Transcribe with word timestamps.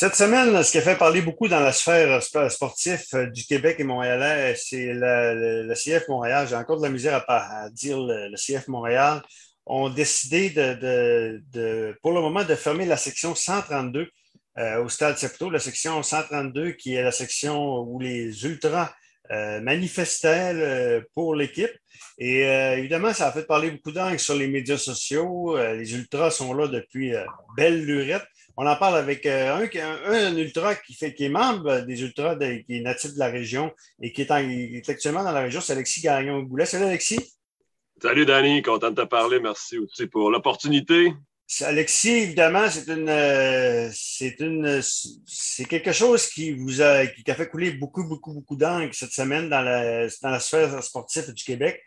Cette 0.00 0.14
semaine, 0.14 0.62
ce 0.62 0.72
qui 0.72 0.78
a 0.78 0.80
fait 0.80 0.96
parler 0.96 1.20
beaucoup 1.20 1.46
dans 1.46 1.60
la 1.60 1.72
sphère 1.72 2.22
sportive 2.22 3.04
euh, 3.12 3.26
du 3.26 3.44
Québec 3.44 3.76
et 3.80 3.84
montréalais, 3.84 4.54
c'est 4.56 4.94
le, 4.94 5.74
CF 5.74 6.08
Montréal. 6.08 6.46
J'ai 6.48 6.56
encore 6.56 6.78
de 6.78 6.82
la 6.82 6.88
misère 6.88 7.22
à, 7.28 7.68
dire 7.68 7.98
le, 8.00 8.34
CF 8.34 8.66
Montréal. 8.68 9.20
ont 9.66 9.90
décidé 9.90 10.48
de, 10.48 11.94
pour 12.00 12.12
le 12.12 12.22
moment, 12.22 12.44
de 12.44 12.54
fermer 12.54 12.86
la 12.86 12.96
section 12.96 13.34
132 13.34 14.08
euh, 14.56 14.82
au 14.82 14.88
Stade 14.88 15.18
Saputo, 15.18 15.50
la 15.50 15.58
section 15.58 16.02
132 16.02 16.72
qui 16.72 16.94
est 16.94 17.02
la 17.02 17.12
section 17.12 17.80
où 17.80 18.00
les 18.00 18.46
ultras 18.46 18.94
euh, 19.30 19.60
manifestaient 19.60 21.02
pour 21.12 21.34
l'équipe. 21.34 21.76
Et 22.16 22.40
évidemment, 22.78 23.12
ça 23.12 23.28
a 23.28 23.32
fait 23.32 23.46
parler 23.46 23.70
beaucoup 23.70 23.92
d'angles 23.92 24.18
sur 24.18 24.34
les 24.34 24.48
médias 24.48 24.78
sociaux. 24.78 25.58
les 25.58 25.94
ultras 25.94 26.30
sont 26.30 26.54
là 26.54 26.68
depuis 26.68 27.12
belle 27.54 27.84
lurette. 27.84 28.24
On 28.62 28.66
en 28.66 28.76
parle 28.76 28.98
avec 28.98 29.24
euh, 29.24 29.66
un, 30.04 30.36
ultra 30.36 30.74
qui, 30.74 30.92
fait, 30.92 31.14
qui 31.14 31.24
est 31.24 31.30
membre 31.30 31.80
des 31.86 32.02
ultras, 32.02 32.36
qui 32.36 32.76
est 32.76 32.82
natif 32.82 33.14
de 33.14 33.18
la 33.18 33.28
région 33.28 33.72
et 34.02 34.12
qui 34.12 34.20
est, 34.20 34.90
actuellement 34.90 35.24
dans 35.24 35.32
la 35.32 35.40
région. 35.40 35.62
C'est 35.62 35.72
Alexis 35.72 36.02
Gagnon-Goulet. 36.02 36.66
Salut, 36.66 36.84
Alexis. 36.84 37.38
Salut, 38.02 38.26
Danny. 38.26 38.60
Content 38.60 38.90
de 38.90 39.00
te 39.00 39.06
parler. 39.06 39.40
Merci 39.40 39.78
aussi 39.78 40.06
pour 40.08 40.30
l'opportunité. 40.30 41.14
Alexis, 41.62 42.10
évidemment, 42.10 42.68
c'est 42.68 42.86
une, 42.92 43.08
euh, 43.08 43.88
c'est 43.94 44.38
une, 44.40 44.82
c'est 45.24 45.64
quelque 45.64 45.92
chose 45.92 46.26
qui 46.26 46.52
vous 46.52 46.82
a, 46.82 47.06
qui 47.06 47.30
a 47.30 47.34
fait 47.34 47.48
couler 47.48 47.70
beaucoup, 47.70 48.04
beaucoup, 48.04 48.34
beaucoup 48.34 48.56
d'encre 48.56 48.94
cette 48.94 49.12
semaine 49.12 49.48
dans 49.48 49.62
la, 49.62 50.06
dans 50.22 50.30
la 50.30 50.38
sphère 50.38 50.82
sportive 50.82 51.32
du 51.32 51.44
Québec. 51.44 51.82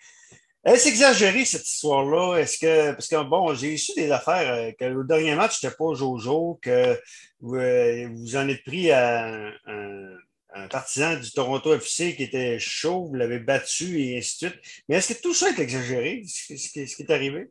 Est-ce 0.65 0.87
exagéré 0.87 1.43
cette 1.43 1.67
histoire-là? 1.67 2.37
Est-ce 2.37 2.57
que. 2.57 2.91
Parce 2.93 3.09
que 3.09 3.21
bon, 3.23 3.53
j'ai 3.53 3.75
su 3.75 3.91
des 3.95 4.11
affaires 4.11 4.53
euh, 4.53 4.71
que 4.71 4.85
le 4.85 5.03
dernier 5.03 5.35
match, 5.35 5.59
c'était 5.59 5.75
pas 5.75 5.93
Jojo, 5.93 6.57
que 6.61 6.97
vous, 7.41 7.55
euh, 7.55 8.07
vous 8.13 8.35
en 8.37 8.47
êtes 8.47 8.63
pris 8.63 8.89
à 8.91 9.51
un, 9.65 10.67
partisan 10.69 11.19
du 11.19 11.31
Toronto 11.31 11.73
FC 11.73 12.15
qui 12.15 12.23
était 12.23 12.59
chaud, 12.59 13.05
vous 13.05 13.15
l'avez 13.15 13.39
battu 13.39 13.99
et 13.99 14.17
ainsi 14.17 14.45
de 14.45 14.51
suite. 14.51 14.61
Mais 14.87 14.95
est-ce 14.97 15.13
que 15.13 15.21
tout 15.21 15.33
ça 15.33 15.49
est 15.49 15.59
exagéré, 15.59 16.23
ce, 16.27 16.55
ce 16.55 16.95
qui 16.95 17.01
est 17.01 17.11
arrivé? 17.11 17.49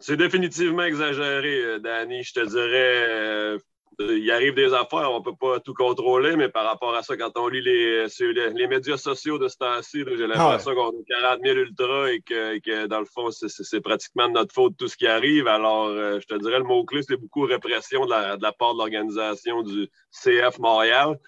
C'est 0.00 0.16
définitivement 0.16 0.82
exagéré, 0.82 1.62
euh, 1.62 1.78
Danny. 1.78 2.24
Je 2.24 2.32
te 2.32 2.44
dirais, 2.48 3.58
il 3.98 4.30
arrive 4.30 4.54
des 4.54 4.72
affaires, 4.72 5.10
on 5.10 5.18
ne 5.18 5.24
peut 5.24 5.36
pas 5.38 5.60
tout 5.60 5.74
contrôler, 5.74 6.36
mais 6.36 6.48
par 6.48 6.64
rapport 6.64 6.94
à 6.94 7.02
ça, 7.02 7.16
quand 7.16 7.32
on 7.36 7.48
lit 7.48 7.62
les, 7.62 8.06
les, 8.54 8.66
médias 8.66 8.96
sociaux 8.96 9.38
de 9.38 9.48
ce 9.48 9.56
temps-ci, 9.56 10.04
j'ai 10.16 10.26
l'impression 10.26 10.74
qu'on 10.74 10.88
a 10.88 11.20
40 11.20 11.40
000 11.44 11.56
ultras 11.58 12.10
et 12.10 12.20
que, 12.20 12.86
dans 12.86 13.00
le 13.00 13.06
fond, 13.06 13.30
c'est 13.30 13.80
pratiquement 13.80 14.28
de 14.28 14.34
notre 14.34 14.54
faute 14.54 14.76
tout 14.76 14.88
ce 14.88 14.96
qui 14.96 15.06
arrive. 15.06 15.46
Alors, 15.46 15.86
euh, 15.86 16.18
je 16.20 16.26
te 16.26 16.40
dirais, 16.40 16.58
le 16.58 16.64
mot-clé, 16.64 17.02
c'est 17.02 17.16
beaucoup 17.16 17.42
répression 17.42 18.04
de 18.04 18.10
la, 18.10 18.36
de 18.36 18.42
la 18.42 18.52
part 18.52 18.74
de 18.74 18.78
l'organisation 18.78 19.62
du 19.62 19.88
CF 20.10 20.58
Montréal. 20.58 21.18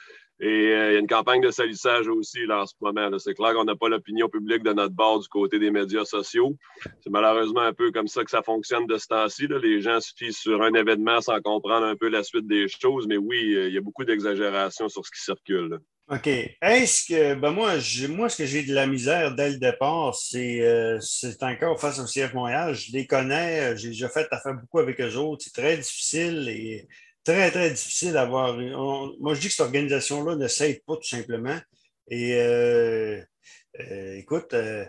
Et 0.40 0.46
euh, 0.46 0.90
il 0.90 0.94
y 0.94 0.96
a 0.96 0.98
une 0.98 1.06
campagne 1.06 1.40
de 1.40 1.50
salissage 1.50 2.08
aussi 2.08 2.44
là, 2.46 2.62
en 2.62 2.66
ce 2.66 2.74
moment. 2.80 3.18
C'est 3.18 3.34
clair 3.34 3.54
qu'on 3.54 3.64
n'a 3.64 3.77
pas 3.77 3.88
l'opinion 3.88 4.28
publique 4.28 4.64
de 4.64 4.72
notre 4.72 4.94
bord 4.94 5.20
du 5.20 5.28
côté 5.28 5.58
des 5.60 5.70
médias 5.70 6.04
sociaux. 6.04 6.56
C'est 7.02 7.10
malheureusement 7.10 7.60
un 7.60 7.72
peu 7.72 7.92
comme 7.92 8.08
ça 8.08 8.24
que 8.24 8.30
ça 8.30 8.42
fonctionne 8.42 8.86
de 8.86 8.98
ce 8.98 9.06
temps-ci. 9.06 9.46
Les 9.62 9.80
gens 9.80 10.00
se 10.00 10.12
fient 10.16 10.32
sur 10.32 10.62
un 10.62 10.74
événement 10.74 11.20
sans 11.20 11.40
comprendre 11.40 11.86
un 11.86 11.94
peu 11.94 12.08
la 12.08 12.24
suite 12.24 12.48
des 12.48 12.66
choses. 12.66 13.06
Mais 13.06 13.16
oui, 13.16 13.55
euh, 13.55 13.68
il 13.68 13.74
y 13.74 13.78
a 13.78 13.80
beaucoup 13.80 14.05
d'exagération 14.05 14.88
sur 14.88 15.06
ce 15.06 15.10
qui 15.12 15.22
circule. 15.22 15.78
OK. 16.10 16.27
Est-ce 16.27 17.06
que, 17.08 17.34
ben 17.34 17.50
moi, 17.50 17.74
moi, 18.10 18.28
ce 18.28 18.36
que 18.36 18.44
j'ai 18.44 18.62
de 18.64 18.74
la 18.74 18.86
misère 18.86 19.34
dès 19.36 19.50
le 19.50 19.58
départ, 19.58 20.14
c'est 20.14 20.60
euh, 20.60 20.98
encore 21.40 21.80
face 21.80 21.98
au 21.98 22.05
CF 22.05 22.34
Montréal. 22.34 22.74
Je 22.74 22.92
les 22.92 23.06
connais, 23.06 23.74
j'ai 23.78 23.88
déjà 23.88 24.08
fait 24.10 24.27
affaire 24.30 24.55
beaucoup 24.55 24.80
avec 24.80 25.00
eux 25.00 25.14
autres. 25.14 25.44
C'est 25.44 25.55
très 25.55 25.78
difficile 25.78 26.46
et 26.50 26.88
très, 27.25 27.50
très 27.50 27.70
difficile 27.70 28.12
d'avoir. 28.12 28.56
Moi, 28.56 29.34
je 29.34 29.41
dis 29.41 29.48
que 29.48 29.55
cette 29.55 29.67
organisation-là 29.67 30.36
ne 30.36 30.48
s'aide 30.48 30.83
pas 30.84 30.97
tout 30.97 31.08
simplement. 31.08 31.58
Et 32.08 32.34
euh, 32.34 33.20
euh, 33.80 34.17
écoute, 34.17 34.52
euh, 34.52 34.85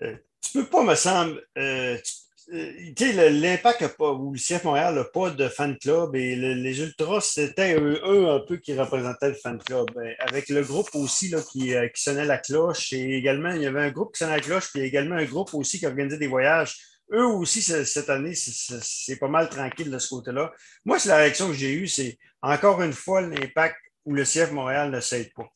tu 0.00 0.52
peux 0.52 0.66
pas, 0.66 0.84
me 0.84 0.94
semble. 0.94 1.42
tu 1.56 2.94
sais, 2.96 3.30
l'impact 3.30 3.84
ou 3.98 4.32
le 4.32 4.38
CF 4.38 4.64
Montréal 4.64 4.94
n'a 4.94 5.04
pas 5.04 5.30
de 5.30 5.48
fan 5.48 5.76
club 5.78 6.14
et 6.14 6.36
les 6.36 6.80
Ultras, 6.80 7.20
c'était 7.20 7.74
eux, 7.78 8.30
un 8.30 8.40
peu 8.40 8.56
qui 8.58 8.78
représentaient 8.78 9.30
le 9.30 9.34
fan 9.34 9.58
club. 9.58 9.86
Ben, 9.94 10.14
avec 10.20 10.48
le 10.48 10.62
groupe 10.62 10.88
aussi 10.94 11.28
là, 11.28 11.40
qui, 11.42 11.74
qui, 11.94 12.02
sonnait 12.02 12.24
la 12.24 12.38
cloche 12.38 12.92
et 12.92 13.16
également, 13.16 13.50
il 13.50 13.62
y 13.62 13.66
avait 13.66 13.82
un 13.82 13.90
groupe 13.90 14.14
qui 14.14 14.20
sonnait 14.20 14.36
la 14.36 14.40
cloche, 14.40 14.70
puis 14.72 14.82
également 14.82 15.16
un 15.16 15.24
groupe 15.24 15.52
aussi 15.54 15.78
qui 15.80 15.86
organisait 15.86 16.18
des 16.18 16.28
voyages 16.28 16.76
eux 17.12 17.26
aussi, 17.26 17.62
cette 17.62 18.10
année, 18.10 18.34
c'est 18.34 19.16
pas 19.16 19.28
mal 19.28 19.48
tranquille 19.48 19.90
de 19.90 19.98
ce 19.98 20.08
côté-là. 20.08 20.52
Moi, 20.84 20.98
c'est 20.98 21.08
la 21.08 21.16
réaction 21.16 21.48
que 21.48 21.54
j'ai 21.54 21.72
eue, 21.72 21.86
c'est 21.86 22.18
encore 22.42 22.82
une 22.82 22.92
fois 22.92 23.20
l'impact 23.20 23.76
où 24.04 24.14
le 24.14 24.24
CF 24.24 24.52
Montréal 24.52 24.90
ne 24.90 25.00
s'aide 25.00 25.32
pas. 25.34 25.48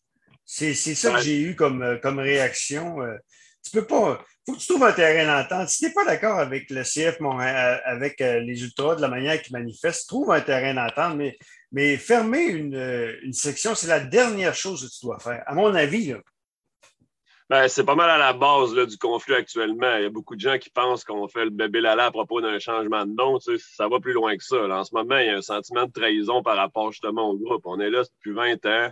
C'est 0.45 0.75
ça 0.75 1.13
que 1.13 1.21
j'ai 1.21 1.41
eu 1.41 1.55
comme, 1.55 1.83
euh, 1.83 1.97
comme 1.99 2.19
réaction. 2.19 3.01
Euh. 3.01 3.17
Tu 3.65 3.71
peux 3.71 3.87
pas. 3.87 4.23
faut 4.45 4.55
que 4.55 4.59
tu 4.59 4.67
trouves 4.67 4.83
un 4.83 4.93
terrain 4.93 5.25
d'entente. 5.25 5.69
Si 5.69 5.79
tu 5.79 5.85
n'es 5.87 5.93
pas 5.93 6.05
d'accord 6.05 6.39
avec 6.39 6.69
le 6.69 6.83
CF 6.83 7.21
Montréal, 7.21 7.81
euh, 7.87 7.91
avec 7.91 8.19
les 8.19 8.63
Ultras, 8.63 8.97
de 8.97 9.01
la 9.01 9.09
manière 9.09 9.41
qu'ils 9.41 9.57
manifestent, 9.57 10.09
trouve 10.09 10.33
un 10.33 10.41
terrain 10.41 10.75
d'entente, 10.75 11.17
mais, 11.17 11.39
mais 11.71 11.97
fermer 11.97 12.43
une, 12.43 12.75
une 13.23 13.33
section, 13.33 13.75
c'est 13.75 13.87
la 13.87 14.01
dernière 14.01 14.55
chose 14.55 14.85
que 14.85 14.93
tu 14.93 15.07
dois 15.07 15.21
faire. 15.21 15.43
À 15.47 15.55
mon 15.55 15.73
avis, 15.75 16.09
là, 16.09 16.19
ben, 17.53 17.69
c'est 17.69 17.85
pas 17.85 17.95
mal 17.95 18.09
à 18.09 18.17
la 18.17 18.33
base 18.33 18.73
du 18.75 18.97
conflit 18.97 19.35
actuellement. 19.35 19.95
Il 19.97 20.05
y 20.05 20.07
a 20.07 20.09
beaucoup 20.09 20.37
de 20.37 20.41
gens 20.41 20.57
qui 20.57 20.71
pensent 20.71 21.05
qu'on 21.05 21.29
fait 21.29 21.45
le 21.45 21.51
bébé 21.51 21.83
lala 21.83 22.07
à 22.07 22.11
propos 22.11 22.41
d'un 22.41 22.59
changement 22.59 23.05
de 23.05 23.13
nom. 23.13 23.39
ça 23.41 23.89
va 23.89 24.01
plus 24.01 24.15
loin 24.15 24.35
que 24.39 24.43
ça. 24.43 24.57
En 24.57 24.85
ce 24.85 24.95
moment, 24.95 25.19
il 25.19 25.27
y 25.27 25.29
a 25.29 25.37
un 25.37 25.43
sentiment 25.43 25.85
de 25.85 25.93
trahison 25.93 26.43
par 26.43 26.57
rapport 26.57 26.93
justement 26.93 27.29
au 27.29 27.37
groupe. 27.37 27.61
On 27.67 27.79
est 27.79 27.91
là 27.91 28.05
depuis 28.05 28.33
20 28.33 28.65
ans. 28.65 28.91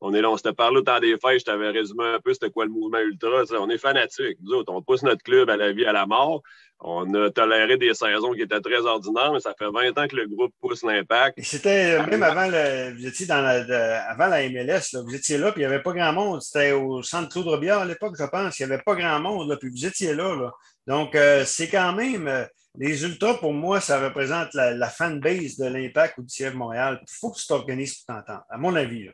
On 0.00 0.14
est 0.14 0.20
là, 0.20 0.30
on 0.30 0.36
s'était 0.36 0.52
parlé 0.52 0.78
au 0.78 0.82
temps 0.82 1.00
des 1.00 1.16
fêtes, 1.18 1.40
je 1.40 1.44
t'avais 1.44 1.70
résumé 1.70 2.04
un 2.04 2.20
peu 2.20 2.32
c'était 2.32 2.50
quoi 2.50 2.64
le 2.64 2.70
mouvement 2.70 2.98
ultra. 2.98 3.42
On 3.58 3.68
est 3.68 3.78
fanatiques. 3.78 4.38
Nous 4.42 4.52
autres, 4.52 4.72
on 4.72 4.80
pousse 4.80 5.02
notre 5.02 5.22
club 5.22 5.50
à 5.50 5.56
la 5.56 5.72
vie, 5.72 5.84
à 5.84 5.92
la 5.92 6.06
mort. 6.06 6.42
On 6.80 7.12
a 7.14 7.28
toléré 7.30 7.76
des 7.76 7.92
saisons 7.94 8.32
qui 8.32 8.42
étaient 8.42 8.60
très 8.60 8.86
ordinaires, 8.86 9.32
mais 9.32 9.40
ça 9.40 9.52
fait 9.58 9.68
20 9.68 9.98
ans 9.98 10.06
que 10.06 10.14
le 10.14 10.28
groupe 10.28 10.52
pousse 10.60 10.84
l'impact. 10.84 11.40
C'était 11.42 11.98
euh, 11.98 12.06
même 12.06 12.22
avant, 12.22 12.46
le, 12.46 12.94
vous 12.96 13.06
étiez 13.06 13.26
dans 13.26 13.40
la, 13.40 14.04
avant 14.08 14.28
la 14.28 14.48
MLS, 14.48 14.94
vous 15.04 15.14
étiez 15.14 15.38
là, 15.38 15.50
puis 15.50 15.62
il 15.62 15.66
n'y 15.66 15.72
avait 15.72 15.82
pas 15.82 15.92
grand 15.92 16.12
monde. 16.12 16.40
C'était 16.40 16.70
au 16.70 17.02
centre 17.02 17.30
Claude 17.30 17.48
Robillard 17.48 17.80
à 17.80 17.84
l'époque, 17.84 18.14
je 18.16 18.24
pense. 18.24 18.60
Il 18.60 18.66
n'y 18.66 18.72
avait 18.72 18.82
pas 18.82 18.94
grand 18.94 19.18
monde, 19.18 19.48
là, 19.48 19.56
puis 19.56 19.68
vous 19.68 19.86
étiez 19.86 20.14
là. 20.14 20.52
Donc, 20.86 21.16
euh, 21.16 21.44
c'est 21.44 21.68
quand 21.68 21.92
même. 21.92 22.28
Euh, 22.28 22.44
les 22.80 23.02
Ultras, 23.02 23.34
pour 23.34 23.52
moi, 23.52 23.80
ça 23.80 23.98
représente 23.98 24.54
la, 24.54 24.72
la 24.72 24.88
fanbase 24.88 25.56
de 25.56 25.66
l'Impact 25.66 26.18
ou 26.18 26.22
du 26.22 26.28
CF 26.32 26.54
Montréal. 26.54 27.00
Il 27.02 27.10
faut 27.10 27.32
que 27.32 27.38
tu 27.38 27.46
t'organises 27.48 27.96
pour 27.96 28.14
t'entendre, 28.14 28.44
à 28.48 28.56
mon 28.56 28.76
avis. 28.76 29.06
Là. 29.06 29.12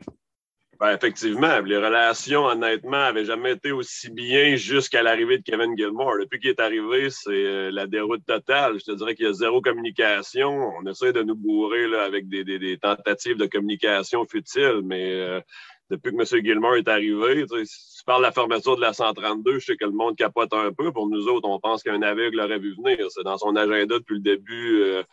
Ben, 0.77 0.93
effectivement, 0.93 1.61
les 1.61 1.77
relations, 1.77 2.45
honnêtement, 2.45 2.97
n'avaient 2.97 3.23
jamais 3.23 3.53
été 3.53 3.71
aussi 3.71 4.09
bien 4.09 4.57
jusqu'à 4.57 5.03
l'arrivée 5.03 5.37
de 5.37 5.43
Kevin 5.43 5.75
Gilmore. 5.77 6.17
Depuis 6.19 6.39
qu'il 6.39 6.49
est 6.49 6.59
arrivé, 6.59 7.09
c'est 7.09 7.31
euh, 7.31 7.71
la 7.71 7.87
déroute 7.87 8.25
totale. 8.25 8.77
Je 8.79 8.91
te 8.91 8.91
dirais 8.91 9.15
qu'il 9.15 9.25
y 9.25 9.29
a 9.29 9.33
zéro 9.33 9.61
communication. 9.61 10.73
On 10.77 10.85
essaie 10.85 11.13
de 11.13 11.23
nous 11.23 11.35
bourrer 11.35 11.87
là, 11.87 12.03
avec 12.03 12.27
des, 12.27 12.77
tentatives 12.77 13.37
de 13.37 13.45
communication 13.45 14.25
futiles, 14.25 14.81
mais 14.83 15.13
euh, 15.13 15.39
depuis 15.89 16.11
que 16.11 16.17
M. 16.17 16.43
Gilmore 16.43 16.75
est 16.75 16.87
arrivé. 16.87 17.45
Si 17.65 17.97
tu 17.99 18.03
parles 18.05 18.21
de 18.21 18.27
la 18.27 18.31
fermeture 18.31 18.75
de 18.75 18.81
la 18.81 18.93
132, 18.93 19.59
je 19.59 19.65
sais 19.65 19.77
que 19.77 19.85
le 19.85 19.91
monde 19.91 20.15
capote 20.15 20.53
un 20.53 20.71
peu. 20.71 20.91
Pour 20.91 21.07
nous 21.09 21.27
autres, 21.27 21.47
on 21.47 21.59
pense 21.59 21.83
qu'un 21.83 22.01
aveugle 22.01 22.37
l'aurait 22.37 22.59
vu 22.59 22.75
venir. 22.75 23.05
C'est 23.09 23.23
dans 23.23 23.37
son 23.37 23.55
agenda 23.55 23.95
depuis 23.95 24.15
le 24.15 24.21
début 24.21 24.81
euh, 24.81 25.03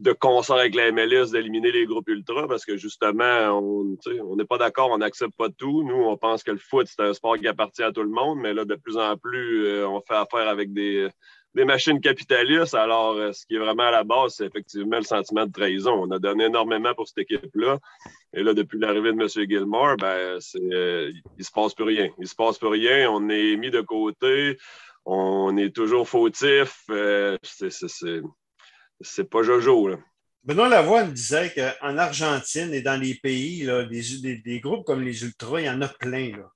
de 0.00 0.12
concert 0.12 0.56
avec 0.56 0.74
la 0.74 0.92
MLS 0.92 1.30
d'éliminer 1.32 1.72
les 1.72 1.86
groupes 1.86 2.08
ultra 2.08 2.46
parce 2.46 2.64
que 2.64 2.76
justement, 2.76 3.58
on 3.58 4.36
n'est 4.36 4.44
pas 4.44 4.58
d'accord, 4.58 4.90
on 4.90 4.98
n'accepte 4.98 5.36
pas 5.36 5.48
tout. 5.48 5.82
Nous, 5.84 6.02
on 6.02 6.16
pense 6.16 6.42
que 6.42 6.50
le 6.50 6.58
foot, 6.58 6.86
c'est 6.88 7.02
un 7.02 7.14
sport 7.14 7.38
qui 7.38 7.48
appartient 7.48 7.82
à 7.82 7.92
tout 7.92 8.02
le 8.02 8.10
monde, 8.10 8.38
mais 8.38 8.52
là, 8.52 8.64
de 8.64 8.74
plus 8.74 8.98
en 8.98 9.16
plus, 9.16 9.66
euh, 9.66 9.88
on 9.88 10.00
fait 10.00 10.14
affaire 10.14 10.48
avec 10.48 10.72
des 10.72 11.08
des 11.58 11.64
machines 11.64 12.00
capitalistes. 12.00 12.74
Alors, 12.74 13.14
euh, 13.14 13.32
ce 13.32 13.44
qui 13.44 13.56
est 13.56 13.58
vraiment 13.58 13.82
à 13.82 13.90
la 13.90 14.04
base, 14.04 14.34
c'est 14.36 14.46
effectivement 14.46 14.98
le 14.98 15.02
sentiment 15.02 15.44
de 15.44 15.52
trahison. 15.52 15.92
On 15.92 16.10
a 16.12 16.18
donné 16.20 16.44
énormément 16.44 16.94
pour 16.94 17.08
cette 17.08 17.18
équipe-là. 17.18 17.78
Et 18.32 18.44
là, 18.44 18.54
depuis 18.54 18.78
l'arrivée 18.78 19.12
de 19.12 19.20
M. 19.20 19.28
Gilmore, 19.28 19.96
ben, 19.96 20.06
euh, 20.06 20.38
il 20.54 21.22
ne 21.36 21.42
se 21.42 21.50
passe 21.50 21.74
plus 21.74 21.84
rien. 21.84 22.10
Il 22.18 22.22
ne 22.22 22.26
se 22.26 22.36
passe 22.36 22.58
plus 22.58 22.68
rien. 22.68 23.10
On 23.10 23.28
est 23.28 23.56
mis 23.56 23.70
de 23.70 23.80
côté. 23.80 24.56
On 25.04 25.56
est 25.56 25.74
toujours 25.74 26.08
fautif. 26.08 26.84
Euh, 26.90 27.36
c'est 29.00 29.28
pas 29.28 29.42
Jojo. 29.42 29.88
Là. 29.88 29.96
Benoît 30.44 30.68
Lavoie 30.68 31.04
me 31.04 31.12
disait 31.12 31.52
qu'en 31.52 31.98
Argentine 31.98 32.72
et 32.72 32.82
dans 32.82 33.00
les 33.00 33.14
pays, 33.16 33.64
là, 33.64 33.82
des, 33.84 34.38
des, 34.44 34.60
groupes 34.60 34.86
comme 34.86 35.02
les 35.02 35.24
Ultras, 35.24 35.60
il 35.60 35.66
y 35.66 35.70
en 35.70 35.82
a 35.82 35.88
plein. 35.88 36.36
Là. 36.36 36.52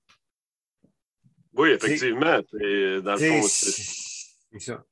Oui, 1.55 1.71
effectivement. 1.71 2.39
Dans 2.53 3.15
le 3.15 3.19
fond, 3.19 3.43
c'est 3.43 4.61
ça. 4.61 4.85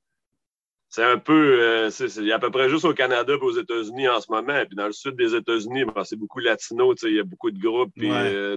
C'est 0.91 1.05
un 1.05 1.19
peu, 1.19 1.61
euh, 1.63 1.89
a 1.89 2.35
à 2.35 2.39
peu 2.41 2.51
près 2.51 2.69
juste 2.69 2.85
au 2.85 2.93
Canada 2.93 3.33
et 3.33 3.45
aux 3.45 3.57
États-Unis 3.57 4.09
en 4.09 4.21
ce 4.21 4.31
moment. 4.31 4.65
Puis 4.67 4.75
dans 4.75 4.87
le 4.87 4.93
sud 4.93 5.15
des 5.15 5.37
États-Unis, 5.37 5.85
c'est 6.05 6.17
beaucoup 6.17 6.41
latino, 6.41 6.95
il 7.05 7.15
y 7.15 7.21
a 7.21 7.25
beaucoup 7.25 7.53
de 7.53 7.61
groupes. 7.61 7.93
Euh, 8.03 8.57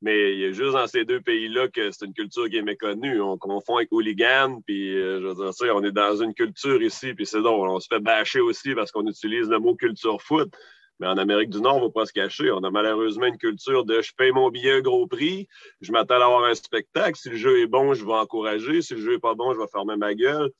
mais 0.00 0.34
il 0.34 0.38
y 0.38 0.44
a 0.44 0.52
juste 0.52 0.74
dans 0.74 0.86
ces 0.86 1.04
deux 1.04 1.20
pays-là 1.20 1.66
que 1.66 1.90
c'est 1.90 2.06
une 2.06 2.14
culture 2.14 2.48
qui 2.48 2.58
est 2.58 2.62
méconnue. 2.62 3.20
On 3.20 3.36
confond 3.36 3.78
avec 3.78 3.90
hooligan, 3.90 4.60
puis 4.64 4.96
euh, 4.96 5.20
je 5.20 5.26
veux 5.26 5.50
dire, 5.50 5.74
on 5.74 5.82
est 5.82 5.90
dans 5.90 6.22
une 6.22 6.32
culture 6.32 6.80
ici, 6.80 7.12
puis 7.14 7.26
c'est 7.26 7.42
drôle. 7.42 7.68
On 7.68 7.80
se 7.80 7.88
fait 7.88 7.98
bâcher 7.98 8.38
aussi 8.38 8.76
parce 8.76 8.92
qu'on 8.92 9.06
utilise 9.08 9.48
le 9.48 9.58
mot 9.58 9.74
culture 9.74 10.22
foot. 10.22 10.54
Mais 11.00 11.08
en 11.08 11.18
Amérique 11.18 11.50
du 11.50 11.60
Nord, 11.60 11.76
on 11.76 11.80
ne 11.80 11.84
va 11.86 11.90
pas 11.90 12.06
se 12.06 12.12
cacher. 12.12 12.52
On 12.52 12.62
a 12.62 12.70
malheureusement 12.70 13.26
une 13.26 13.38
culture 13.38 13.84
de 13.84 14.00
je 14.00 14.12
paye 14.16 14.30
mon 14.30 14.50
billet 14.50 14.80
gros 14.80 15.08
prix, 15.08 15.48
je 15.80 15.90
m'attends 15.90 16.20
à 16.20 16.24
avoir 16.24 16.44
un 16.44 16.54
spectacle. 16.54 17.16
Si 17.16 17.30
le 17.30 17.36
jeu 17.36 17.60
est 17.60 17.66
bon, 17.66 17.94
je 17.94 18.04
vais 18.04 18.12
encourager. 18.12 18.82
Si 18.82 18.94
le 18.94 19.00
jeu 19.00 19.12
n'est 19.12 19.18
pas 19.18 19.34
bon, 19.34 19.54
je 19.54 19.58
vais 19.58 19.68
fermer 19.72 19.96
ma 19.96 20.14
gueule. 20.14 20.50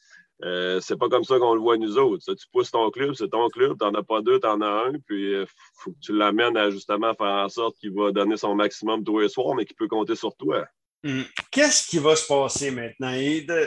Euh, 0.45 0.81
c'est 0.81 0.97
pas 0.97 1.09
comme 1.09 1.25
ça 1.25 1.39
qu'on 1.39 1.55
le 1.55 1.61
voit 1.61 1.77
nous 1.77 1.99
autres. 1.99 2.33
tu 2.35 2.47
pousses 2.53 2.71
ton 2.71 2.91
club, 2.91 3.15
c'est 3.15 3.29
ton 3.29 3.49
club, 3.49 3.77
tu 3.79 3.85
n'en 3.85 3.95
as 3.95 4.05
pas 4.05 4.23
deux, 4.23 4.39
tu 4.39 4.47
en 4.47 4.61
as 4.61 4.87
un, 4.87 4.93
puis 5.07 5.35
euh, 5.35 5.47
faut 5.75 5.91
que 5.91 5.99
tu 6.01 6.17
l'amènes 6.17 6.57
à 6.57 6.71
justement 6.71 7.13
faire 7.15 7.27
en 7.27 7.49
sorte 7.49 7.77
qu'il 7.79 7.93
va 7.93 8.13
donner 8.13 8.37
son 8.37 8.55
maximum 8.55 9.03
tous 9.03 9.19
les 9.19 9.29
soirs, 9.29 9.55
mais 9.57 9.65
qu'il 9.65 9.75
peut 9.75 9.89
compter 9.89 10.15
sur 10.15 10.37
toi. 10.37 10.65
Hmm. 11.03 11.23
Qu'est-ce 11.51 11.89
qui 11.89 11.99
va 11.99 12.15
se 12.15 12.27
passer 12.27 12.71
maintenant? 12.71 13.13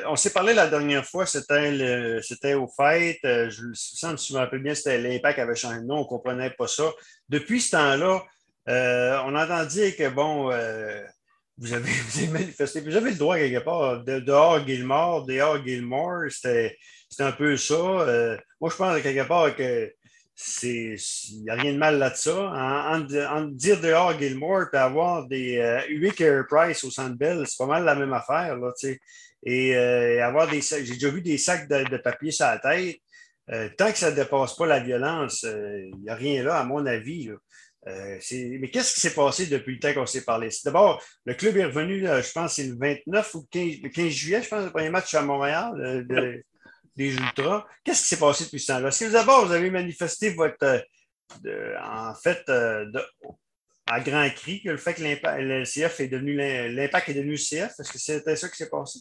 on 0.08 0.16
s'est 0.16 0.34
parlé 0.34 0.54
la 0.54 0.68
dernière 0.68 1.06
fois, 1.06 1.26
c'était, 1.26 2.54
au 2.54 2.68
fait. 2.68 3.20
Euh, 3.26 3.50
je 3.50 3.68
me 4.08 4.18
souviens 4.18 4.44
un 4.44 4.48
peu 4.48 4.60
bien, 4.60 4.76
c'était 4.76 5.02
l'impact 5.02 5.40
avait 5.40 5.56
changé 5.56 5.80
de 5.80 5.92
on 5.92 6.00
ne 6.00 6.04
comprenait 6.04 6.52
pas 6.52 6.68
ça. 6.68 6.92
Depuis 7.28 7.62
ce 7.62 7.72
temps-là, 7.72 8.24
on 8.68 9.36
entend 9.36 9.66
dire 9.66 9.96
que, 9.96 10.10
bon, 10.10 10.52
euh, 11.52 11.58
vous, 11.58 11.74
avez, 11.74 12.28
manifesté, 12.28 12.82
vous 12.82 12.96
avez 12.96 13.12
le 13.12 13.18
droit 13.18 13.38
quelque 13.38 13.64
part, 13.64 14.04
de, 14.04 14.20
dehors 14.20 14.66
Gilmore, 14.66 15.26
dehors 15.26 15.66
Gilmore, 15.66 16.24
c'était, 16.30 16.78
un 17.20 17.32
peu 17.32 17.58
ça. 17.58 17.76
moi, 18.60 18.70
je 18.70 18.76
pense 18.76 19.02
quelque 19.02 19.28
part 19.28 19.56
que 19.56 19.94
il 20.64 21.44
n'y 21.44 21.50
a 21.50 21.56
rien 21.56 21.74
de 21.74 21.78
mal 21.78 22.00
là-dessus. 22.00 22.30
En, 22.30 23.00
dire 23.52 23.80
dehors 23.80 24.18
Gilmore 24.18 24.66
et 24.74 24.78
avoir 24.78 25.28
des 25.28 25.58
euh, 25.58 26.44
Price 26.50 26.84
au 26.84 26.92
Sandbell, 26.92 27.46
c'est 27.46 27.58
pas 27.58 27.68
mal 27.68 27.84
la 27.84 27.96
même 27.96 28.14
affaire. 28.14 28.58
Là, 28.58 28.72
et 29.44 29.76
euh, 29.76 30.26
avoir 30.26 30.48
des 30.50 30.62
j'ai 30.62 30.84
déjà 30.84 31.10
vu 31.10 31.22
des 31.22 31.38
sacs 31.38 31.68
de, 31.68 31.98
papier 31.98 32.32
sur 32.32 32.46
la 32.46 32.60
tête. 32.60 32.98
Euh, 33.50 33.70
tant 33.78 33.92
que 33.92 33.98
ça 33.98 34.12
ne 34.12 34.16
dépasse 34.16 34.56
pas 34.56 34.66
la 34.66 34.80
violence, 34.80 35.44
il 35.44 35.50
euh, 35.50 35.92
n'y 36.00 36.10
a 36.10 36.16
rien 36.16 36.44
là, 36.44 36.60
à 36.60 36.64
mon 36.64 36.86
avis. 36.86 37.30
Mais 37.86 38.70
qu'est-ce 38.72 38.94
qui 38.94 39.02
s'est 39.02 39.14
passé 39.14 39.48
depuis 39.48 39.76
le 39.76 39.80
temps 39.80 39.94
qu'on 39.94 40.06
s'est 40.06 40.24
parlé? 40.24 40.50
D'abord, 40.64 41.04
le 41.26 41.34
club 41.34 41.58
est 41.58 41.66
revenu, 41.66 42.06
je 42.06 42.32
pense, 42.32 42.56
c'est 42.56 42.66
le 42.66 42.78
29 42.78 43.36
ou 43.36 43.48
le 43.54 43.90
15, 43.90 44.10
juillet, 44.10 44.44
je 44.44 44.50
pense, 44.50 44.66
le 44.66 44.72
premier 44.72 44.90
match 44.90 45.14
à 45.14 45.22
Montréal. 45.22 46.06
De, 46.08 46.44
des 46.96 47.14
Ultras. 47.14 47.66
Qu'est-ce 47.84 48.04
qui 48.04 48.08
s'est 48.10 48.20
passé 48.20 48.46
depuis 48.46 48.60
ce 48.60 48.68
temps-là? 48.68 48.90
Est-ce 48.90 49.06
que 49.06 49.12
d'abord, 49.12 49.46
vous 49.46 49.52
avez 49.52 49.72
manifesté 49.72 50.32
votre. 50.32 50.84
Euh, 51.46 51.76
en 51.82 52.14
fait, 52.14 52.44
euh, 52.50 52.86
à 53.88 54.00
grand 54.02 54.30
cri, 54.30 54.62
que 54.62 54.70
le 54.70 54.78
fait 54.78 54.94
que 54.94 55.02
le 55.02 55.64
CF 55.64 56.00
est 56.02 56.08
devenu. 56.08 56.36
L'impact 56.36 57.10
est 57.10 57.14
devenu 57.14 57.32
le 57.32 57.38
CF? 57.38 57.80
Est-ce 57.80 57.92
que 57.92 58.00
c'était 58.00 58.36
ça 58.36 58.50
qui 58.50 58.58
s'est 58.58 58.70
passé? 58.70 59.00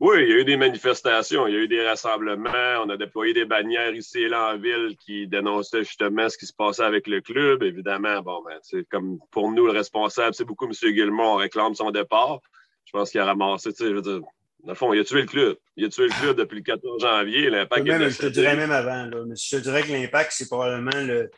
Oui, 0.00 0.18
il 0.22 0.28
y 0.28 0.32
a 0.32 0.36
eu 0.36 0.44
des 0.44 0.56
manifestations, 0.56 1.48
il 1.48 1.54
y 1.54 1.56
a 1.56 1.60
eu 1.60 1.66
des 1.66 1.84
rassemblements, 1.84 2.84
on 2.84 2.88
a 2.88 2.96
déployé 2.96 3.34
des 3.34 3.44
bannières 3.44 3.94
ici 3.94 4.20
et 4.20 4.28
là 4.28 4.54
en 4.54 4.58
ville 4.58 4.96
qui 5.00 5.26
dénonçaient 5.26 5.82
justement 5.82 6.28
ce 6.28 6.38
qui 6.38 6.46
se 6.46 6.52
passait 6.52 6.84
avec 6.84 7.08
le 7.08 7.20
club. 7.20 7.64
Évidemment, 7.64 8.22
bon, 8.22 8.40
ben, 8.44 8.58
c'est 8.62 8.88
comme 8.88 9.18
pour 9.32 9.50
nous, 9.50 9.66
le 9.66 9.72
responsable, 9.72 10.34
c'est 10.34 10.44
beaucoup 10.44 10.66
M. 10.66 10.72
Guillemont, 10.92 11.34
on 11.34 11.36
réclame 11.36 11.74
son 11.74 11.90
départ. 11.90 12.40
Je 12.84 12.92
pense 12.92 13.10
qu'il 13.10 13.20
a 13.20 13.24
ramassé, 13.24 13.72
tu 13.72 13.84
sais, 13.84 13.90
je 13.90 13.94
veux 13.94 14.02
dire, 14.02 14.20
dans 14.64 14.72
le 14.72 14.74
fond, 14.74 14.92
il 14.92 15.00
a 15.00 15.04
tué 15.04 15.22
le 15.22 15.26
club. 15.26 15.56
Il 15.76 15.84
a 15.84 15.88
tué 15.88 16.04
le 16.04 16.20
club 16.20 16.36
depuis 16.36 16.56
le 16.56 16.62
14 16.62 17.00
janvier. 17.00 17.50
L'Impact 17.50 17.86
Je 17.86 18.18
te 18.18 18.26
dirais 18.26 18.56
même 18.56 18.72
avant. 18.72 19.06
Là, 19.06 19.24
mais 19.26 19.36
je 19.36 19.56
te 19.56 19.62
dirais 19.62 19.82
que 19.82 19.92
l'Impact, 19.92 20.32
c'est 20.32 20.48
probablement 20.48 20.90
le. 20.94 21.30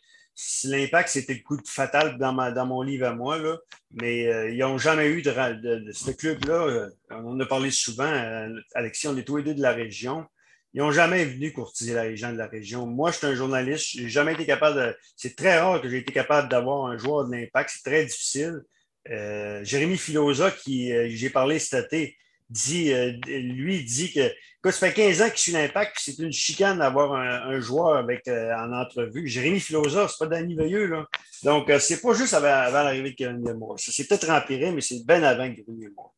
L'Impact, 0.63 1.09
c'était 1.09 1.33
le 1.33 1.41
coup 1.41 1.57
fatal 1.65 2.17
dans, 2.17 2.65
mon 2.65 2.81
livre 2.81 3.05
à 3.05 3.13
moi, 3.13 3.37
là, 3.37 3.57
mais 3.91 4.27
euh, 4.27 4.49
ils 4.49 4.59
n'ont 4.59 4.77
jamais 4.77 5.07
eu 5.07 5.21
de, 5.21 5.91
ce 5.91 6.11
club-là. 6.11 6.65
Euh, 6.65 6.89
on 7.11 7.33
en 7.33 7.39
a 7.39 7.45
parlé 7.45 7.69
souvent, 7.69 8.05
euh, 8.05 8.49
Alexis, 8.73 9.07
on 9.07 9.17
est 9.17 9.23
tous 9.23 9.37
les 9.37 9.43
deux 9.43 9.53
de 9.53 9.61
la 9.61 9.73
région. 9.73 10.25
Ils 10.73 10.81
n'ont 10.81 10.91
jamais 10.91 11.25
venu 11.25 11.51
courtiser 11.51 11.93
la 11.93 12.03
région 12.03 12.31
de 12.31 12.37
la 12.37 12.47
région. 12.47 12.87
Moi, 12.87 13.11
je 13.11 13.17
suis 13.17 13.27
un 13.27 13.35
journaliste, 13.35 13.97
je 13.97 14.03
n'ai 14.03 14.09
jamais 14.09 14.33
été 14.33 14.45
capable 14.45 14.77
de. 14.77 14.97
C'est 15.17 15.35
très 15.35 15.59
rare 15.59 15.81
que 15.81 15.89
j'ai 15.89 15.97
été 15.97 16.13
capable 16.13 16.47
d'avoir 16.47 16.85
un 16.85 16.97
joueur 16.97 17.27
de 17.27 17.35
l'impact. 17.35 17.71
C'est 17.73 17.89
très 17.89 18.05
difficile. 18.05 18.61
Jérémy 19.05 19.97
Filosa, 19.97 20.49
qui 20.49 20.93
j'ai 21.09 21.29
parlé 21.29 21.59
cet 21.59 21.91
été, 21.91 22.15
dit, 22.51 22.93
euh, 22.93 23.13
lui 23.27 23.83
dit 23.83 24.13
que 24.13 24.29
ça 24.65 24.71
fait 24.71 24.93
15 24.93 25.21
ans 25.21 25.29
qu'il 25.29 25.37
suit 25.37 25.51
l'impact, 25.53 25.97
c'est 25.99 26.19
une 26.19 26.31
chicane 26.31 26.79
d'avoir 26.79 27.13
un, 27.13 27.59
joueur 27.59 27.95
avec, 27.95 28.27
euh, 28.27 28.53
en 28.53 28.71
entrevue. 28.73 29.27
Jérémy 29.27 29.59
Filosa, 29.59 30.07
c'est 30.07 30.19
pas 30.19 30.27
Danny 30.27 30.55
Veilleux, 30.55 30.87
là. 30.87 31.07
Donc, 31.43 31.69
euh, 31.69 31.79
c'est 31.79 32.01
pas 32.01 32.13
juste 32.13 32.33
avant, 32.33 32.47
l'arrivée 32.47 33.11
de 33.11 33.15
Kevin 33.15 33.43
Gilmore. 33.45 33.75
C'est 33.77 34.07
peut-être 34.07 34.29
empiré, 34.29 34.71
mais 34.71 34.81
c'est 34.81 35.03
bien 35.05 35.23
avant 35.23 35.49
Kevin 35.49 35.81
Gilmore. 35.81 36.13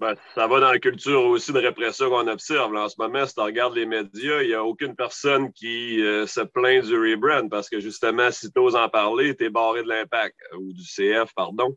Ben, 0.00 0.14
ça 0.34 0.46
va 0.46 0.60
dans 0.60 0.70
la 0.70 0.78
culture 0.78 1.24
aussi 1.24 1.52
de 1.52 1.58
répression 1.58 2.08
qu'on 2.08 2.28
observe. 2.28 2.74
en 2.74 2.88
ce 2.88 2.94
moment, 2.98 3.26
si 3.26 3.34
tu 3.34 3.40
regardes 3.40 3.74
les 3.74 3.86
médias, 3.86 4.42
il 4.42 4.48
n'y 4.48 4.54
a 4.54 4.64
aucune 4.64 4.94
personne 4.94 5.52
qui 5.52 5.98
se 5.98 6.40
plaint 6.40 6.84
du 6.84 6.96
rebrand 6.96 7.48
parce 7.48 7.68
que 7.68 7.80
justement, 7.80 8.30
si 8.30 8.50
tu 8.52 8.60
oses 8.60 8.76
en 8.76 8.88
parler, 8.88 9.34
tu 9.34 9.44
es 9.44 9.50
barré 9.50 9.82
de 9.82 9.88
l'impact 9.88 10.36
ou 10.56 10.72
du 10.72 10.82
CF, 10.82 11.34
pardon. 11.34 11.76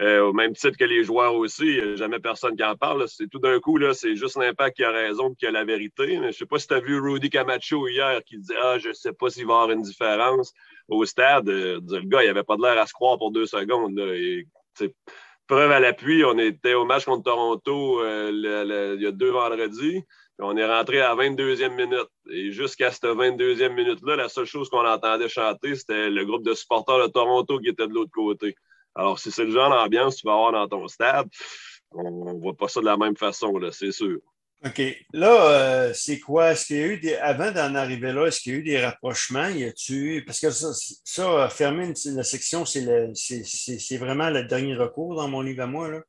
Euh, 0.00 0.20
au 0.22 0.32
même 0.32 0.54
titre 0.54 0.76
que 0.76 0.84
les 0.84 1.04
joueurs 1.04 1.34
aussi, 1.34 1.66
il 1.66 1.84
n'y 1.84 1.92
a 1.92 1.96
jamais 1.96 2.18
personne 2.18 2.56
qui 2.56 2.64
en 2.64 2.76
parle. 2.76 3.06
C'est 3.08 3.28
tout 3.28 3.38
d'un 3.38 3.60
coup, 3.60 3.76
là, 3.76 3.92
c'est 3.92 4.16
juste 4.16 4.36
l'impact 4.36 4.76
qui 4.76 4.84
a 4.84 4.90
raison 4.90 5.34
qui 5.34 5.46
a 5.46 5.50
la 5.50 5.64
vérité. 5.64 6.16
je 6.16 6.20
ne 6.20 6.32
sais 6.32 6.46
pas 6.46 6.58
si 6.58 6.66
tu 6.66 6.74
as 6.74 6.80
vu 6.80 6.98
Rudy 6.98 7.28
Camacho 7.28 7.86
hier 7.86 8.20
qui 8.24 8.38
dit 8.38 8.54
Ah, 8.62 8.78
je 8.78 8.88
ne 8.88 8.94
sais 8.94 9.12
pas 9.12 9.28
s'il 9.28 9.46
va 9.46 9.52
y 9.52 9.56
avoir 9.56 9.70
une 9.70 9.82
différence 9.82 10.54
au 10.88 11.04
stade. 11.04 11.48
Euh, 11.48 11.80
le 11.88 12.08
gars, 12.08 12.24
il 12.24 12.26
n'avait 12.26 12.42
pas 12.42 12.56
de 12.56 12.62
l'air 12.62 12.78
à 12.78 12.86
se 12.86 12.92
croire 12.92 13.18
pour 13.18 13.32
deux 13.32 13.46
secondes. 13.46 14.00
Preuve 15.52 15.70
à 15.70 15.80
l'appui, 15.80 16.24
on 16.24 16.38
était 16.38 16.72
au 16.72 16.86
match 16.86 17.04
contre 17.04 17.24
Toronto 17.24 18.00
euh, 18.00 18.96
il 18.96 19.02
y 19.02 19.06
a 19.06 19.12
deux 19.12 19.30
vendredis. 19.30 20.02
On 20.38 20.56
est 20.56 20.64
rentré 20.64 21.02
à 21.02 21.14
la 21.14 21.22
22e 21.22 21.74
minute. 21.74 22.08
Et 22.30 22.52
jusqu'à 22.52 22.90
cette 22.90 23.04
22e 23.04 23.74
minute-là, 23.74 24.16
la 24.16 24.30
seule 24.30 24.46
chose 24.46 24.70
qu'on 24.70 24.86
entendait 24.86 25.28
chanter, 25.28 25.74
c'était 25.74 26.08
le 26.08 26.24
groupe 26.24 26.42
de 26.42 26.54
supporters 26.54 27.06
de 27.06 27.12
Toronto 27.12 27.58
qui 27.58 27.68
était 27.68 27.86
de 27.86 27.92
l'autre 27.92 28.10
côté. 28.10 28.54
Alors, 28.94 29.18
si 29.18 29.30
c'est 29.30 29.44
le 29.44 29.50
genre 29.50 29.68
d'ambiance 29.68 30.14
que 30.14 30.20
tu 30.20 30.26
vas 30.26 30.32
avoir 30.32 30.52
dans 30.52 30.68
ton 30.68 30.88
stade, 30.88 31.28
on 31.90 32.32
ne 32.32 32.40
voit 32.40 32.56
pas 32.56 32.68
ça 32.68 32.80
de 32.80 32.86
la 32.86 32.96
même 32.96 33.16
façon, 33.16 33.52
c'est 33.72 33.92
sûr. 33.92 34.20
OK. 34.64 34.80
Là, 35.12 35.50
euh, 35.50 35.92
c'est 35.92 36.20
quoi? 36.20 36.52
Est-ce 36.52 36.66
qu'il 36.66 36.76
y 36.76 36.82
a 36.82 36.86
eu 36.86 37.00
des. 37.00 37.14
Avant 37.16 37.50
d'en 37.50 37.74
arriver 37.74 38.12
là, 38.12 38.26
est-ce 38.26 38.40
qu'il 38.40 38.52
y 38.52 38.56
a 38.56 38.58
eu 38.60 38.62
des 38.62 38.80
rapprochements? 38.80 39.48
Y 39.48 39.64
a-tu. 39.64 40.22
Parce 40.24 40.38
que 40.38 40.50
ça, 40.50 40.68
ça 41.04 41.48
fermer 41.48 41.92
la 42.06 42.22
section, 42.22 42.64
c'est 42.64 43.96
vraiment 43.96 44.30
le 44.30 44.44
dernier 44.44 44.76
recours 44.76 45.16
dans 45.16 45.28
mon 45.28 45.40
livre 45.40 45.62
à 45.64 45.66
moi. 45.66 45.88
Là. 45.88 46.00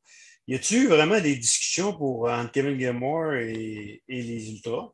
Y 0.46 0.54
a-tu 0.54 0.86
vraiment 0.86 1.20
des 1.20 1.34
discussions 1.36 1.96
pour, 1.96 2.30
entre 2.30 2.52
Kevin 2.52 2.78
Gilmore 2.78 3.34
et, 3.34 4.02
et 4.08 4.22
les 4.22 4.50
Ultras? 4.52 4.90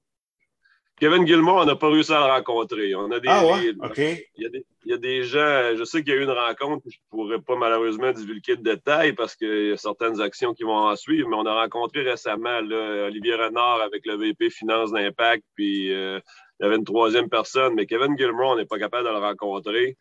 Kevin 1.00 1.26
Gilmore, 1.26 1.62
on 1.62 1.64
n'a 1.64 1.76
pas 1.76 1.88
réussi 1.88 2.12
à 2.12 2.18
le 2.18 2.32
rencontrer. 2.32 2.94
On 2.94 3.10
a 3.10 3.20
des, 3.20 3.28
ah 3.28 3.44
ouais? 3.44 3.72
OK. 3.82 3.98
Il 4.36 4.86
y, 4.86 4.92
a 4.92 4.96
des, 4.96 5.22
gens, 5.22 5.76
je 5.76 5.84
sais 5.84 6.02
qu'il 6.02 6.14
y 6.14 6.16
a 6.16 6.20
eu 6.20 6.24
une 6.24 6.30
rencontre, 6.30 6.84
je 6.88 6.96
ne 6.96 7.10
pourrais 7.10 7.40
pas 7.40 7.54
malheureusement 7.54 8.12
divulguer 8.12 8.56
de 8.56 8.62
détails 8.62 9.12
parce 9.12 9.36
qu'il 9.36 9.68
y 9.68 9.72
a 9.72 9.76
certaines 9.76 10.20
actions 10.20 10.54
qui 10.54 10.64
vont 10.64 10.76
en 10.76 10.96
suivre, 10.96 11.28
mais 11.28 11.36
on 11.36 11.46
a 11.46 11.54
rencontré 11.54 12.02
récemment 12.02 12.60
là, 12.60 13.06
Olivier 13.06 13.34
Renard 13.34 13.82
avec 13.82 14.06
le 14.06 14.16
VP 14.16 14.50
Finance 14.50 14.90
d'Impact, 14.90 15.44
puis 15.54 15.92
euh, 15.92 16.18
il 16.58 16.64
y 16.64 16.66
avait 16.66 16.76
une 16.76 16.84
troisième 16.84 17.28
personne, 17.28 17.74
mais 17.74 17.86
Kevin 17.86 18.16
Gilmore, 18.16 18.52
on 18.52 18.56
n'est 18.56 18.66
pas 18.66 18.78
capable 18.78 19.06
de 19.06 19.12
le 19.12 19.18
rencontrer. 19.18 19.96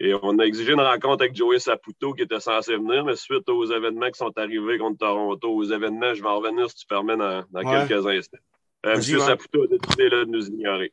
Et 0.00 0.14
on 0.22 0.38
a 0.38 0.44
exigé 0.44 0.72
une 0.72 0.80
rencontre 0.80 1.24
avec 1.24 1.34
Joey 1.34 1.58
Saputo 1.58 2.12
qui 2.12 2.22
était 2.22 2.38
censé 2.38 2.76
venir, 2.76 3.04
mais 3.04 3.16
suite 3.16 3.48
aux 3.48 3.64
événements 3.64 4.10
qui 4.10 4.18
sont 4.18 4.36
arrivés 4.36 4.78
contre 4.78 4.98
Toronto, 4.98 5.52
aux 5.52 5.64
événements, 5.64 6.14
je 6.14 6.22
vais 6.22 6.28
en 6.28 6.38
revenir 6.38 6.70
si 6.70 6.76
tu 6.76 6.86
permets 6.86 7.16
dans, 7.16 7.44
quelques 7.52 8.06
instants. 8.06 8.38
Euh, 8.86 8.94
M. 8.94 9.02
Saputo 9.02 9.64
a 9.64 9.66
décidé 9.66 10.10
de 10.10 10.24
nous 10.24 10.46
ignorer. 10.48 10.92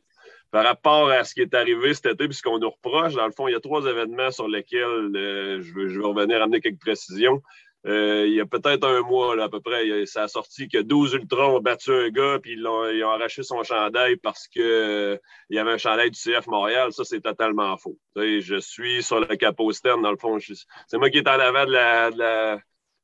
Par 0.52 0.64
rapport 0.64 1.10
à 1.10 1.24
ce 1.24 1.34
qui 1.34 1.42
est 1.42 1.54
arrivé 1.54 1.94
cet 1.94 2.06
été, 2.06 2.26
puisqu'on 2.26 2.60
nous 2.60 2.70
reproche, 2.70 3.14
dans 3.14 3.26
le 3.26 3.32
fond, 3.32 3.48
il 3.48 3.52
y 3.52 3.56
a 3.56 3.60
trois 3.60 3.86
événements 3.86 4.32
sur 4.32 4.48
lesquels 4.48 5.12
euh, 5.16 5.62
je, 5.62 5.74
veux, 5.74 5.88
je, 5.90 6.00
veux, 6.00 6.06
revenir 6.06 6.42
amener 6.42 6.62
quelques 6.62 6.80
précisions. 6.80 7.42
Euh, 7.86 8.26
il 8.26 8.34
y 8.34 8.42
a 8.42 8.48
peut-être 8.48 8.88
un 8.88 9.02
mois, 9.02 9.40
à 9.44 9.50
peu 9.50 9.60
près, 9.60 10.06
ça 10.08 10.24
a 10.24 10.28
sorti 10.28 10.68
que 10.68 10.80
12 10.80 11.14
Ultras 11.14 11.50
ont 11.50 11.60
battu 11.60 11.92
un 11.92 12.10
gars, 12.10 12.40
puis 12.42 12.54
ils 12.54 12.66
ont, 12.66 12.90
ils 12.90 13.04
ont 13.04 13.12
arraché 13.12 13.44
son 13.44 13.62
chandail 13.62 14.16
parce 14.16 14.48
qu'il 14.48 15.20
y 15.52 15.60
avait 15.60 15.72
un 15.72 15.78
chandail 15.78 16.10
du 16.10 16.18
CF 16.18 16.48
Montréal. 16.48 16.92
Ça, 16.94 17.04
c'est 17.04 17.22
totalement 17.22 17.78
faux. 17.78 18.00
je 18.16 18.60
suis 18.60 19.04
sur 19.04 19.20
le 19.20 19.36
capot 19.36 19.72
stern, 19.72 20.02
dans 20.02 20.12
le 20.12 20.18
fond. 20.18 20.40
C'est 20.40 20.98
moi 20.98 21.12
qui 21.12 21.20
est 21.20 21.28
en 21.28 21.40
avant 21.40 21.66
de 21.66 21.72
la 22.18 22.60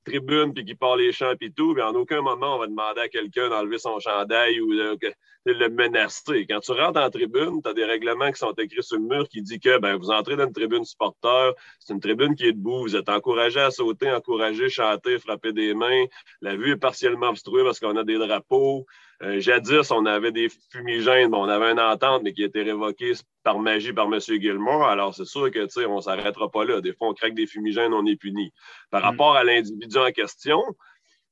tribune 0.06 0.54
puis 0.54 0.66
qui 0.66 0.76
parle 0.76 1.02
les 1.02 1.12
champs 1.12 1.34
et 1.40 1.52
tout, 1.52 1.74
mais 1.74 1.82
en 1.82 1.94
aucun 1.96 2.22
moment 2.22 2.56
on 2.56 2.60
va 2.60 2.68
demander 2.68 3.02
à 3.02 3.10
quelqu'un 3.10 3.50
d'enlever 3.50 3.78
son 3.78 4.00
chandail 4.00 4.60
ou 4.62 4.74
de, 4.74 4.98
le 5.46 5.70
menacer. 5.70 6.46
Quand 6.48 6.60
tu 6.60 6.72
rentres 6.72 7.00
en 7.00 7.10
tribune, 7.10 7.62
tu 7.64 7.70
as 7.70 7.74
des 7.74 7.86
règlements 7.86 8.32
qui 8.32 8.40
sont 8.40 8.54
écrits 8.54 8.84
sur 8.84 8.98
le 8.98 9.04
mur 9.04 9.28
qui 9.28 9.42
disent 9.42 9.60
que 9.60 9.80
ben, 9.80 9.96
vous 9.96 10.12
entrez 10.12 10.36
dans 10.36 10.46
une 10.46 10.54
tribune 10.54 10.86
supporter, 10.86 11.54
c'est 11.80 11.94
une 11.94 12.00
tribune 12.00 12.36
qui 12.36 12.46
est 12.46 12.54
debout, 12.54 12.82
vous 12.82 12.96
êtes 12.96 13.10
encouragé 13.10 13.60
à 13.60 13.72
sauter, 13.72 14.12
encouragé 14.12 14.70
chanter, 14.70 15.18
frapper 15.20 15.52
des 15.54 15.74
mains. 15.74 16.06
La 16.42 16.56
vue 16.56 16.72
est 16.72 16.78
partiellement 16.78 17.30
obstruée 17.30 17.64
parce 17.64 17.80
qu'on 17.80 17.96
a 17.98 18.04
des 18.04 18.18
drapeaux. 18.18 18.86
Euh, 19.24 19.40
jadis, 19.40 19.92
on 19.92 20.06
avait 20.06 20.32
des 20.32 20.50
fumigènes, 20.72 21.34
on 21.36 21.48
avait 21.48 21.72
une 21.72 21.80
entente, 21.80 22.24
mais 22.24 22.34
qui 22.34 22.44
a 22.44 22.48
été 22.48 22.64
révoquée 22.64 23.14
par 23.44 23.60
magie 23.60 23.94
par 23.94 24.06
M. 24.12 24.20
Gilmore. 24.20 24.88
Alors, 24.88 25.14
c'est 25.14 25.26
sûr 25.26 25.52
que, 25.52 25.66
tu 25.66 25.70
sais, 25.70 25.86
on 25.86 25.98
ne 25.98 26.02
s'arrêtera 26.02 26.50
pas 26.50 26.66
là. 26.66 26.82
Des 26.82 26.94
fois, 26.94 27.10
on 27.10 27.14
craque 27.14 27.36
des 27.36 27.46
fumigènes, 27.46 27.94
on 27.94 28.06
est 28.06 28.16
puni. 28.16 28.52
Par 28.90 29.02
mm. 29.02 29.06
rapport 29.06 29.36
à 29.36 29.44
l'individu 29.44 29.98
en 29.98 30.12
question, 30.12 30.64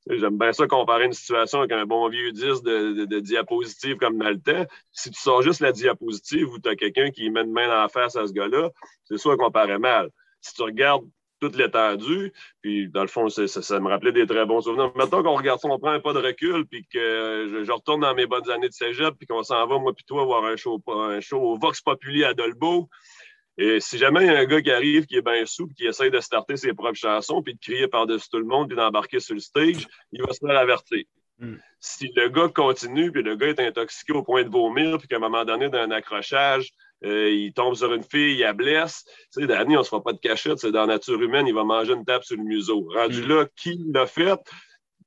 J'aime 0.10 0.38
bien 0.38 0.54
ça 0.54 0.66
comparer 0.66 1.06
une 1.06 1.14
situation 1.14 1.60
avec 1.60 1.72
un 1.72 1.86
bon 1.86 2.08
vieux 2.10 2.32
disque 2.32 2.64
de, 2.64 3.06
de, 3.06 3.20
diapositive 3.20 3.98
comme 3.98 4.18
dans 4.18 4.30
le 4.30 4.40
temps. 4.40 4.66
Si 4.92 5.12
tu 5.12 5.20
sors 5.20 5.44
juste 5.44 5.60
la 5.60 5.72
diapositive 5.72 6.50
ou 6.50 6.58
tu 6.58 6.68
as 6.70 6.76
quelqu'un 6.76 7.12
qui 7.12 7.30
met 7.30 7.42
une 7.42 7.52
main 7.52 7.68
dans 7.68 7.82
la 7.82 7.90
face 7.90 8.16
à 8.16 8.26
ce 8.26 8.32
gars-là, 8.32 8.70
c'est 9.04 9.18
sûr 9.18 9.38
qu'on 9.38 9.52
paraît 9.52 9.78
mal. 9.78 10.10
Si 10.42 10.56
tu 10.56 10.64
regardes 10.64 11.06
toute 11.40 11.56
l'étendue, 11.56 12.34
puis 12.62 12.90
dans 12.90 13.02
le 13.02 13.08
fond, 13.08 13.30
ça, 13.30 13.80
me 13.80 13.90
rappelait 13.90 14.12
des 14.12 14.28
très 14.28 14.46
bons 14.46 14.62
souvenirs. 14.62 14.92
Maintenant 14.96 15.24
qu'on 15.24 15.36
regarde 15.36 15.60
ça, 15.60 15.68
on 15.68 15.80
prend 15.80 15.92
un 15.92 16.00
pas 16.00 16.14
de 16.14 16.20
recul, 16.20 16.66
puis 16.66 16.86
que 16.92 17.64
je, 17.66 17.72
retourne 17.72 18.02
dans 18.02 18.14
mes 18.14 18.26
bonnes 18.26 18.50
années 18.50 18.70
de 18.70 18.74
cégep, 18.74 19.16
puis 19.18 19.28
qu'on 19.28 19.44
s'en 19.44 19.66
va, 19.68 19.78
moi 19.78 19.94
puis 19.94 20.06
toi, 20.06 20.26
voir 20.26 20.44
un 20.46 20.56
show, 20.56 20.82
un 20.88 21.20
show 21.20 21.40
au 21.40 21.58
Vox 21.58 21.82
Populi 21.82 22.24
à 22.24 22.34
Dolbeau. 22.34 22.90
Et 23.58 23.82
si 23.82 23.98
jamais 23.98 24.22
il 24.22 24.28
y 24.28 24.30
a 24.30 24.40
un 24.40 24.46
gars 24.46 24.62
qui 24.62 24.72
arrive, 24.72 25.06
qui 25.06 25.18
est 25.18 25.22
bien 25.22 25.46
sous, 25.46 25.68
qui 25.68 25.86
essaye 25.86 26.10
de 26.10 26.20
starter 26.22 26.56
ses 26.56 26.74
propres 26.74 26.98
chansons, 26.98 27.42
puis 27.44 27.56
de 27.56 27.60
crier 27.60 27.88
par-dessus 27.90 28.30
tout 28.30 28.40
le 28.40 28.46
monde, 28.46 28.70
puis 28.70 28.78
d'embarquer 28.78 29.20
sur 29.20 29.34
le 29.34 29.42
stage, 29.42 29.86
il 30.14 30.22
va 30.24 30.32
se 30.32 30.40
faire 30.40 30.58
avertir. 30.58 31.04
Hmm. 31.40 31.56
Si 31.80 32.10
le 32.16 32.30
gars 32.30 32.48
continue, 32.48 33.12
puis 33.12 33.22
le 33.22 33.36
gars 33.36 33.48
est 33.48 33.60
intoxiqué 33.60 34.14
au 34.14 34.24
point 34.24 34.44
de 34.44 34.50
vomir, 34.50 34.98
puis 34.98 35.08
qu'à 35.08 35.18
un 35.18 35.20
moment 35.20 35.44
donné, 35.44 35.70
d'un 35.70 35.92
accrochage, 35.92 36.72
euh, 37.06 37.30
il 37.32 37.54
tombe 37.54 37.76
sur 37.76 37.94
une 37.94 38.04
fille, 38.04 38.34
il 38.34 38.40
la 38.40 38.54
blesse. 38.54 39.06
Tu 39.34 39.42
sais, 39.42 39.48
Danny, 39.48 39.78
on 39.78 39.84
se 39.84 39.90
fera 39.90 40.04
pas 40.04 40.14
de 40.14 40.20
cachette, 40.20 40.60
c'est 40.60 40.72
dans 40.72 40.82
la 40.82 40.96
nature 40.96 41.22
humaine, 41.22 41.48
il 41.48 41.54
va 41.54 41.64
manger 41.64 41.94
une 41.94 42.06
tape 42.06 42.24
sur 42.24 42.38
le 42.38 42.44
museau. 42.44 42.88
Rendu 42.94 43.24
hmm. 43.24 43.30
là, 43.30 43.46
qui 43.56 43.80
l'a 43.94 44.06
fait? 44.06 44.40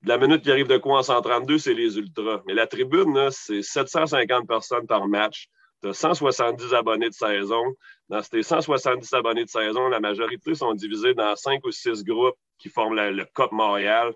La 0.04 0.18
minute 0.18 0.42
qui 0.42 0.50
arrive 0.50 0.66
de 0.66 0.78
quoi 0.78 0.98
en 0.98 1.02
132, 1.02 1.58
c'est 1.58 1.74
les 1.74 1.96
ultras. 1.96 2.42
Mais 2.46 2.54
la 2.54 2.66
tribune, 2.66 3.28
c'est 3.30 3.62
750 3.62 4.48
personnes 4.48 4.86
par 4.86 5.06
match. 5.06 5.48
Tu 5.80 5.88
as 5.88 5.92
170 5.92 6.74
abonnés 6.74 7.08
de 7.08 7.14
saison. 7.14 7.62
Dans 8.08 8.22
ces 8.22 8.42
170 8.42 9.12
abonnés 9.12 9.44
de 9.44 9.50
saison, 9.50 9.88
la 9.88 10.00
majorité 10.00 10.54
sont 10.54 10.74
divisés 10.74 11.14
dans 11.14 11.36
cinq 11.36 11.64
ou 11.64 11.70
six 11.70 12.02
groupes 12.02 12.36
qui 12.58 12.68
forment 12.68 13.10
le 13.10 13.24
COP 13.32 13.52
Montréal. 13.52 14.12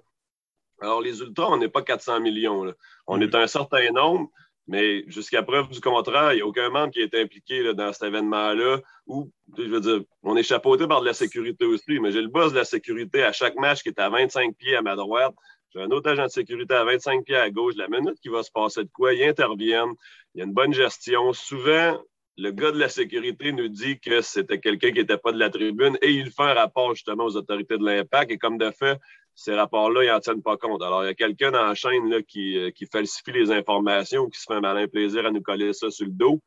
Alors, 0.80 1.00
les 1.00 1.21
Ultras, 1.21 1.49
on 1.50 1.56
n'est 1.56 1.68
pas 1.68 1.83
400 1.83 2.21
millions. 2.21 2.73
On 3.06 3.21
est 3.21 3.35
un 3.35 3.47
certain 3.47 3.90
nombre, 3.92 4.28
mais 4.68 5.04
jusqu'à 5.06 5.42
preuve 5.42 5.68
du 5.68 5.80
contraire, 5.80 6.32
il 6.32 6.37
n'y 6.37 6.42
a 6.42 6.46
aucun 6.46 6.70
membre 6.70 6.92
qui 6.92 7.00
est 7.00 7.14
impliqué 7.14 7.73
dans 7.75 7.92
cet 7.92 8.02
événement-là. 8.08 8.80
Ou, 9.06 9.30
je 9.56 9.62
veux 9.62 9.80
dire, 9.80 10.00
on 10.23 10.37
est 10.37 10.42
chapeauté 10.42 10.88
par 10.88 11.00
de 11.00 11.06
la 11.06 11.14
sécurité 11.14 11.64
aussi, 11.64 12.00
mais 12.00 12.11
j'ai 12.11 12.23
le 12.23 12.28
boss 12.28 12.52
de 12.52 12.58
la 12.58 12.64
sécurité 12.64 13.23
à 13.23 13.32
chaque 13.32 13.54
match 13.56 13.82
qui 13.82 13.90
est 13.90 14.00
à 14.00 14.08
25 14.08 14.56
pieds 14.56 14.76
à 14.76 14.82
ma 14.82 14.96
droite. 14.96 15.35
J'ai 15.73 15.82
un 15.82 15.90
autre 15.90 16.11
agent 16.11 16.25
de 16.25 16.30
sécurité 16.30 16.75
à 16.75 16.85
25 16.85 17.25
pieds 17.25 17.37
à 17.37 17.50
gauche. 17.50 17.75
La 17.76 17.88
minute 17.88 18.18
qui 18.20 18.28
va 18.28 18.42
se 18.42 18.50
passer 18.50 18.82
de 18.82 18.90
quoi, 18.92 19.14
ils 19.14 19.28
interviennent. 19.28 19.94
Il 20.35 20.38
y 20.38 20.40
a 20.40 20.44
une 20.44 20.54
bonne 20.54 20.73
gestion. 20.73 21.32
Souvent, 21.32 22.02
le 22.37 22.50
gars 22.50 22.73
de 22.73 22.78
la 22.78 22.88
sécurité 22.88 23.52
nous 23.52 23.68
dit 23.68 24.00
que 24.00 24.20
c'était 24.20 24.58
quelqu'un 24.58 24.90
qui 24.90 24.99
n'était 24.99 25.16
pas 25.16 25.32
de 25.32 25.38
la 25.38 25.49
tribune 25.49 25.96
et 26.02 26.11
il 26.11 26.30
fait 26.30 26.42
un 26.42 26.54
rapport 26.54 26.94
justement 26.94 27.25
aux 27.25 27.37
autorités 27.37 27.78
de 27.78 27.85
l'impact. 27.85 28.32
Et 28.32 28.38
comme 28.38 28.58
de 28.58 28.70
fait, 28.73 28.99
ces 29.37 29.55
rapports-là, 29.55 30.02
ils 30.02 30.09
n'en 30.09 30.19
tiennent 30.19 30.43
pas 30.43 30.57
compte. 30.57 30.83
Alors, 30.83 31.05
il 31.05 31.09
y 31.09 31.11
a 31.11 31.14
quelqu'un 31.14 31.50
dans 31.50 31.64
la 31.64 31.75
chaîne 31.75 32.09
là, 32.09 32.23
qui, 32.23 32.59
euh, 32.59 32.71
qui 32.71 32.87
falsifie 32.87 33.33
les 33.33 33.52
informations, 33.52 34.28
qui 34.31 34.40
se 34.40 34.47
fait 34.49 34.55
un 34.55 34.61
malin 34.61 34.88
plaisir 34.88 35.26
à 35.26 35.31
nous 35.31 35.43
coller 35.43 35.75
ça 35.75 35.90
sur 35.90 36.07
le 36.07 36.12
dos. 36.12 36.40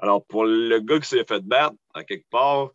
Alors, 0.00 0.26
pour 0.26 0.44
le 0.44 0.80
gars 0.80 0.98
qui 0.98 1.08
s'est 1.08 1.24
fait 1.24 1.44
battre, 1.44 1.76
à 1.94 2.02
quelque 2.02 2.28
part, 2.28 2.70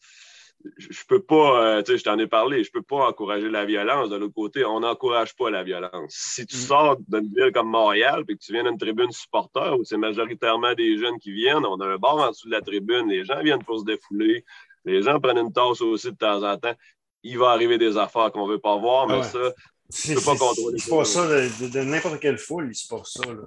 je 0.78 1.04
peux 1.08 1.22
pas, 1.22 1.78
euh, 1.78 1.82
tu 1.84 1.92
sais, 1.92 1.98
je 1.98 2.04
t'en 2.06 2.18
ai 2.18 2.28
parlé, 2.28 2.64
je 2.64 2.72
peux 2.72 2.82
pas 2.82 3.08
encourager 3.08 3.50
la 3.50 3.66
violence. 3.66 4.10
De 4.10 4.16
l'autre 4.16 4.34
côté, 4.34 4.64
on 4.64 4.80
n'encourage 4.80 5.36
pas 5.36 5.50
la 5.50 5.64
violence. 5.64 6.08
Si 6.08 6.46
tu 6.46 6.56
mm. 6.56 6.60
sors 6.60 6.98
d'une 7.08 7.30
ville 7.34 7.52
comme 7.54 7.70
Montréal 7.70 8.24
et 8.28 8.34
que 8.34 8.40
tu 8.40 8.54
viens 8.54 8.64
d'une 8.64 8.78
tribune 8.78 9.12
supporter 9.12 9.78
où 9.78 9.84
c'est 9.84 9.98
majoritairement 9.98 10.74
des 10.74 10.98
jeunes 10.98 11.20
qui 11.20 11.32
viennent, 11.32 11.66
on 11.66 11.80
a 11.82 11.86
un 11.86 11.98
bar 11.98 12.16
en 12.16 12.30
dessous 12.30 12.48
de 12.48 12.54
la 12.54 12.62
tribune, 12.62 13.10
les 13.10 13.26
gens 13.26 13.42
viennent 13.42 13.64
pour 13.64 13.80
se 13.80 13.86
défouler, 13.86 14.46
les 14.86 15.02
gens 15.02 15.20
prennent 15.20 15.38
une 15.38 15.52
tasse 15.52 15.82
aussi 15.82 16.12
de 16.12 16.18
temps 16.18 16.44
en 16.44 16.58
temps. 16.58 16.76
Il 17.24 17.38
va 17.38 17.50
arriver 17.50 17.78
des 17.78 17.98
affaires 17.98 18.32
qu'on 18.32 18.48
veut 18.48 18.60
pas 18.60 18.78
voir, 18.78 19.08
mais 19.08 19.24
ça, 19.24 19.54
tu 19.94 20.16
peux 20.16 20.22
pas 20.22 20.38
contrôler. 20.38 20.78
C'est 20.78 20.90
pas 20.90 21.06
ça 21.06 21.28
de, 21.28 21.82
n'importe 21.82 22.20
quelle 22.20 22.38
foule, 22.38 22.74
c'est 22.74 22.90
pas 22.90 23.04
ça. 23.04 23.22
Là, 23.26 23.44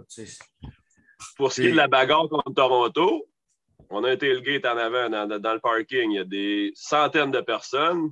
pour 1.37 1.53
ce 1.53 1.61
qui 1.61 1.69
est 1.69 1.73
de 1.73 1.77
la 1.77 1.89
bagarre 1.89 2.29
contre 2.29 2.53
Toronto, 2.53 3.29
on 3.91 4.05
a 4.05 4.11
un 4.11 4.17
tailgate 4.17 4.65
en 4.65 4.77
avant 4.77 5.09
dans, 5.11 5.53
le 5.53 5.61
parking. 5.61 6.11
Il 6.11 6.17
y 6.17 6.19
a 6.19 6.25
des 6.25 6.73
centaines 6.75 7.31
de 7.31 7.41
personnes. 7.41 8.11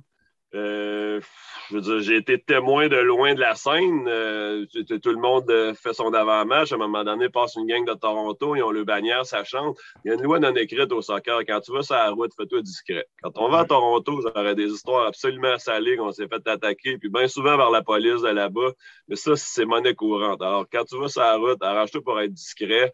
Euh, 0.53 1.21
je 1.69 1.75
veux 1.75 1.81
dire, 1.81 1.99
j'ai 1.99 2.17
été 2.17 2.37
témoin 2.37 2.89
de 2.89 2.97
loin 2.97 3.33
de 3.33 3.39
la 3.39 3.55
scène. 3.55 4.05
Euh, 4.07 4.65
tout 5.01 5.09
le 5.09 5.17
monde 5.21 5.49
euh, 5.49 5.73
fait 5.73 5.93
son 5.93 6.13
avant-match. 6.13 6.71
À 6.71 6.75
un 6.75 6.79
moment 6.79 7.03
donné, 7.03 7.29
passe 7.29 7.55
une 7.55 7.67
gang 7.67 7.85
de 7.85 7.93
Toronto, 7.93 8.55
ils 8.55 8.63
ont 8.63 8.71
le 8.71 8.83
bannière, 8.83 9.25
ça 9.25 9.43
chante. 9.45 9.77
Il 10.03 10.09
y 10.09 10.11
a 10.11 10.15
une 10.15 10.23
loi 10.23 10.39
non 10.39 10.53
écrite 10.55 10.91
au 10.91 11.01
soccer. 11.01 11.41
Quand 11.47 11.61
tu 11.61 11.71
vas 11.71 11.83
sur 11.83 11.95
la 11.95 12.09
route, 12.09 12.31
fais-toi 12.35 12.61
discret. 12.61 13.05
Quand 13.21 13.31
on 13.35 13.49
va 13.49 13.59
à 13.59 13.65
Toronto, 13.65 14.21
j'aurais 14.21 14.55
des 14.55 14.67
histoires 14.67 15.07
absolument 15.07 15.57
salées 15.57 15.95
qu'on 15.95 16.11
s'est 16.11 16.27
fait 16.27 16.45
attaquer, 16.47 16.97
puis 16.97 17.09
bien 17.09 17.27
souvent 17.27 17.55
vers 17.55 17.69
la 17.69 17.81
police 17.81 18.21
de 18.21 18.29
là-bas. 18.29 18.71
Mais 19.07 19.15
ça, 19.15 19.35
c'est 19.37 19.65
monnaie 19.65 19.95
courante. 19.95 20.41
Alors, 20.41 20.65
quand 20.69 20.83
tu 20.83 20.99
vas 20.99 21.07
sur 21.07 21.21
la 21.21 21.37
route, 21.37 21.63
arrange-toi 21.63 22.01
pour 22.03 22.19
être 22.19 22.33
discret. 22.33 22.91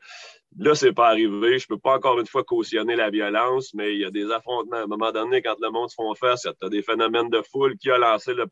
Là, 0.57 0.73
c'est 0.75 0.93
pas 0.93 1.09
arrivé. 1.09 1.59
Je 1.59 1.67
peux 1.67 1.77
pas 1.77 1.95
encore 1.95 2.19
une 2.19 2.25
fois 2.25 2.43
cautionner 2.43 2.95
la 2.95 3.09
violence, 3.09 3.73
mais 3.73 3.93
il 3.93 3.99
y 3.99 4.05
a 4.05 4.11
des 4.11 4.31
affrontements. 4.31 4.77
À 4.77 4.83
un 4.83 4.87
moment 4.87 5.11
donné, 5.11 5.41
quand 5.41 5.55
le 5.61 5.69
monde 5.69 5.89
se 5.89 5.95
font 5.95 6.13
face, 6.15 6.41
tu 6.41 6.65
as 6.65 6.69
des 6.69 6.81
phénomènes 6.81 7.29
de 7.29 7.41
foule. 7.51 7.77
Qui 7.77 7.91
a 7.91 7.97
lancé 7.97 8.33
le, 8.33 8.45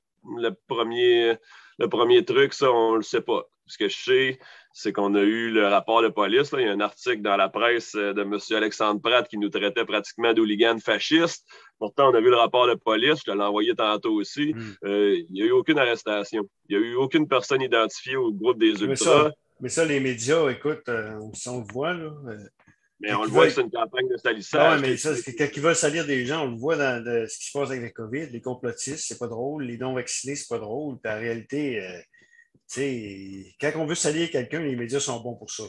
premier, 0.68 1.36
le 1.80 1.90
premier 1.90 2.24
truc, 2.24 2.54
ça, 2.54 2.72
on 2.72 2.96
le 2.96 3.02
sait 3.02 3.22
pas. 3.22 3.46
Ce 3.68 3.80
que 3.80 3.90
je 3.90 3.98
sais, 3.98 4.40
c'est 4.74 4.94
qu'on 4.94 5.16
a 5.16 5.22
eu 5.22 5.50
le 5.50 5.66
rapport 5.68 6.04
de 6.04 6.10
police. 6.10 6.54
Il 6.54 6.66
y 6.66 6.68
a 6.68 6.72
un 6.72 6.80
article 6.80 7.22
dans 7.24 7.38
la 7.38 7.50
presse 7.50 7.96
euh, 7.96 8.14
de 8.14 8.22
M. 8.22 8.38
Alexandre 8.52 9.02
Pratt 9.02 9.28
qui 9.28 9.40
nous 9.40 9.50
traitait 9.50 9.86
pratiquement 9.86 10.34
d'hooligans 10.34 10.78
fascistes. 10.78 11.48
Pourtant, 11.80 12.12
on 12.12 12.14
a 12.14 12.22
vu 12.22 12.30
le 12.30 12.36
rapport 12.36 12.68
de 12.68 12.76
police. 12.76 13.22
Je 13.26 13.32
te 13.32 13.36
l'ai 13.36 13.44
envoyé 13.44 13.74
tantôt 13.74 14.14
aussi. 14.14 14.54
Hmm. 14.54 14.74
Euh, 14.84 15.18
il 15.18 15.34
n'y 15.34 15.42
a 15.42 15.46
eu 15.46 15.52
aucune 15.52 15.80
arrestation. 15.80 16.44
Il 16.70 16.78
n'y 16.78 16.84
a 16.84 16.88
eu 16.88 16.96
aucune 16.96 17.28
personne 17.28 17.64
identifiée 17.64 18.18
au 18.18 18.32
groupe 18.32 18.60
des 18.60 18.84
Ultras. 18.84 19.32
Mais 19.60 19.70
ça, 19.70 19.86
les 19.86 20.00
médias, 20.00 20.50
écoute, 20.50 20.88
euh, 20.90 21.20
on, 21.48 21.60
le 21.60 21.74
voit, 21.74 21.94
là. 21.94 22.12
Euh, 22.28 22.38
mais 23.00 23.14
on 23.14 23.24
le 23.24 23.30
voit 23.30 23.46
que 23.46 23.54
c'est 23.54 23.62
une 23.62 23.72
campagne 23.72 24.08
de 24.08 24.18
salissage. 24.18 24.82
Oui, 24.82 24.88
mais 24.90 24.98
ça, 24.98 25.12
quand 25.38 25.48
ils 25.54 25.62
veulent 25.62 25.76
salir 25.76 26.06
des 26.06 26.26
gens, 26.26 26.46
on 26.46 26.52
le 26.52 26.58
voit 26.58 26.78
dans 26.78 27.04
ce 27.04 27.38
qui 27.38 27.48
se 27.48 27.58
passe 27.58 27.70
avec 27.70 27.82
la 27.82 27.90
COVID. 27.90 28.28
Les 28.28 28.42
complotistes, 28.42 29.06
c'est 29.08 29.20
pas 29.20 29.28
drôle. 29.28 29.64
Les 29.64 29.78
non-vaccinés, 29.78 30.36
c'est 30.36 30.48
pas 30.48 30.60
drôle. 30.60 30.98
Puis 31.02 31.12
en 31.12 31.20
réalité, 31.20 31.82
euh, 31.82 32.00
tu 32.70 32.80
sais, 32.80 33.56
quand 33.60 33.72
on 33.76 33.86
veut 33.86 33.96
salir 33.96 34.30
quelqu'un, 34.32 34.62
les 34.62 34.76
médias 34.76 35.00
sont 35.00 35.20
bons 35.20 35.36
pour 35.36 35.52
ça. 35.52 35.64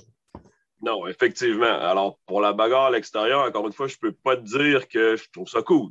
Non, 0.83 1.07
effectivement. 1.07 1.81
Alors, 1.81 2.19
pour 2.27 2.41
la 2.41 2.53
bagarre 2.53 2.87
à 2.87 2.91
l'extérieur, 2.91 3.43
encore 3.43 3.67
une 3.67 3.73
fois, 3.73 3.89
je 3.89 3.97
peux 3.97 4.13
pas 4.13 4.37
te 4.37 4.43
dire 4.43 4.87
que 4.87 5.17
je 5.17 5.25
trouve 5.33 5.49
ça 5.49 5.63
cool. 5.63 5.91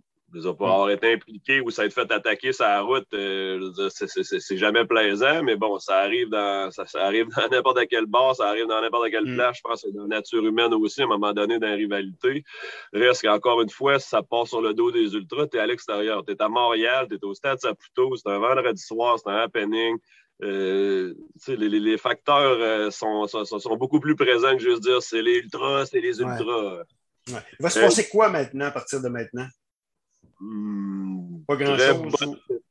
Pour 0.57 0.67
avoir 0.67 0.89
été 0.89 1.13
impliqué 1.13 1.61
ou 1.61 1.69
s'être 1.69 1.93
fait 1.93 2.11
attaquer 2.11 2.51
sur 2.51 2.65
la 2.65 2.81
route, 2.81 3.07
euh, 3.13 3.71
c'est 3.89 4.57
jamais 4.57 4.85
plaisant, 4.85 5.43
mais 5.43 5.55
bon, 5.55 5.79
ça 5.79 5.99
arrive 5.99 6.29
dans 6.29 6.69
ça, 6.71 6.83
arrive 6.95 7.27
dans 7.35 7.47
n'importe 7.49 7.79
quel 7.89 8.05
bar, 8.05 8.35
ça 8.35 8.49
arrive 8.49 8.67
dans 8.67 8.81
n'importe 8.81 9.09
quelle 9.11 9.25
mm. 9.25 9.35
place. 9.35 9.57
Je 9.57 9.61
pense 9.61 9.81
que 9.81 9.87
c'est 9.87 9.93
dans 9.93 10.03
la 10.03 10.17
nature 10.17 10.45
humaine 10.45 10.73
aussi, 10.73 11.01
à 11.01 11.05
un 11.05 11.07
moment 11.07 11.31
donné, 11.31 11.57
dans 11.57 11.67
la 11.67 11.75
rivalité. 11.75 12.43
Reste 12.93 13.21
qu'encore 13.21 13.61
une 13.61 13.69
fois, 13.69 13.99
ça 13.99 14.21
passe 14.23 14.49
sur 14.49 14.61
le 14.61 14.73
dos 14.73 14.91
des 14.91 15.13
ultras, 15.13 15.47
tu 15.47 15.57
es 15.57 15.59
à 15.59 15.65
l'extérieur. 15.65 16.23
Tu 16.25 16.33
es 16.33 16.41
à 16.41 16.49
Montréal, 16.49 17.07
tu 17.09 17.15
es 17.15 17.23
au 17.23 17.33
Stade 17.33 17.59
Saputo, 17.59 18.15
c'est 18.15 18.29
un 18.29 18.39
vendredi 18.39 18.81
soir, 18.81 19.17
c'est 19.17 19.29
un 19.29 19.37
happening. 19.37 19.97
Euh, 20.43 21.13
les, 21.47 21.69
les, 21.69 21.97
facteurs 21.97 22.57
euh, 22.59 22.91
sont, 22.91 23.25
sont, 23.25 23.45
sont, 23.45 23.77
beaucoup 23.77 24.01
plus 24.01 24.17
présents 24.17 24.51
que 24.51 24.59
juste 24.61 24.83
dire 24.83 25.01
c'est 25.01 25.21
les 25.21 25.37
ultras, 25.37 25.85
c'est 25.85 26.01
les 26.01 26.19
ultras. 26.19 26.83
Il 27.27 27.35
va 27.59 27.69
se 27.69 27.79
passer 27.79 28.09
quoi 28.09 28.29
maintenant, 28.29 28.65
à 28.65 28.71
partir 28.71 29.01
de 29.01 29.07
maintenant? 29.07 29.47
Hmm, 30.39 31.43
pas 31.47 31.55
grand-chose. 31.55 32.05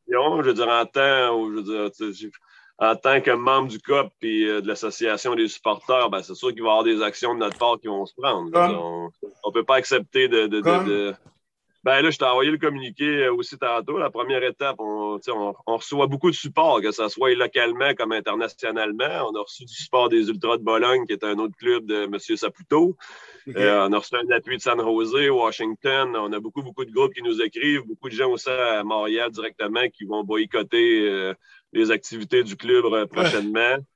Je 0.08 0.46
veux 0.46 0.54
dire, 0.54 0.68
en 0.68 0.86
tant, 0.86 1.50
je 1.50 1.54
veux 1.54 2.12
dire, 2.12 2.30
en 2.78 2.96
tant 2.96 3.20
que 3.20 3.30
membre 3.30 3.68
du 3.68 3.78
COP 3.78 4.12
et 4.22 4.44
euh, 4.44 4.60
de 4.60 4.68
l'Association 4.68 5.34
des 5.34 5.48
supporters, 5.48 6.10
ben, 6.10 6.22
c'est 6.22 6.34
sûr 6.34 6.52
qu'il 6.52 6.62
va 6.62 6.68
y 6.68 6.70
avoir 6.70 6.84
des 6.84 7.02
actions 7.02 7.34
de 7.34 7.38
notre 7.40 7.58
part 7.58 7.78
qui 7.80 7.86
vont 7.86 8.04
se 8.04 8.14
prendre. 8.16 8.50
On 8.54 9.10
ne 9.48 9.52
peut 9.52 9.64
pas 9.64 9.76
accepter 9.76 10.28
de, 10.28 10.46
de, 10.46 10.60
de, 10.60 11.14
Ben 11.84 12.00
là, 12.00 12.10
je 12.10 12.16
t'ai 12.16 12.24
envoyé 12.24 12.50
le 12.50 12.56
communiqué 12.56 13.24
euh, 13.24 13.34
aussi 13.34 13.58
tantôt. 13.58 13.98
La 13.98 14.10
première 14.10 14.42
étape, 14.42 14.76
on, 14.78 15.20
on, 15.66 15.76
reçoit 15.76 16.06
beaucoup 16.06 16.30
de 16.30 16.34
support, 16.34 16.80
que 16.80 16.90
ce 16.90 17.08
soit 17.08 17.34
localement 17.34 17.94
comme 17.94 18.12
internationalement. 18.12 19.28
On 19.30 19.36
a 19.38 19.42
reçu 19.42 19.66
du 19.66 19.74
support 19.74 20.08
des 20.08 20.28
Ultras 20.28 20.56
de 20.56 20.62
Bologne, 20.62 21.04
qui 21.06 21.12
est 21.12 21.24
un 21.24 21.38
autre 21.38 21.54
club 21.58 21.84
de 21.84 22.04
M. 22.04 22.18
Saputo. 22.18 22.96
Euh, 23.48 23.86
on 23.86 23.92
a 23.92 23.98
reçu 23.98 24.14
un 24.16 24.34
appui 24.34 24.56
de 24.56 24.62
San 24.62 24.80
Jose, 24.80 25.28
Washington. 25.28 26.16
On 26.16 26.32
a 26.32 26.40
beaucoup, 26.40 26.62
beaucoup 26.62 26.84
de 26.84 26.90
groupes 26.90 27.12
qui 27.12 27.22
nous 27.22 27.42
écrivent, 27.42 27.82
beaucoup 27.86 28.08
de 28.08 28.14
gens 28.14 28.30
aussi 28.30 28.48
à 28.48 28.82
Montréal 28.82 29.30
directement 29.30 29.86
qui 29.90 30.04
vont 30.04 30.24
boycotter 30.24 31.06
euh, 31.06 31.34
les 31.72 31.90
activités 31.90 32.42
du 32.42 32.56
club 32.56 32.86
euh, 32.86 33.06
prochainement. 33.06 33.76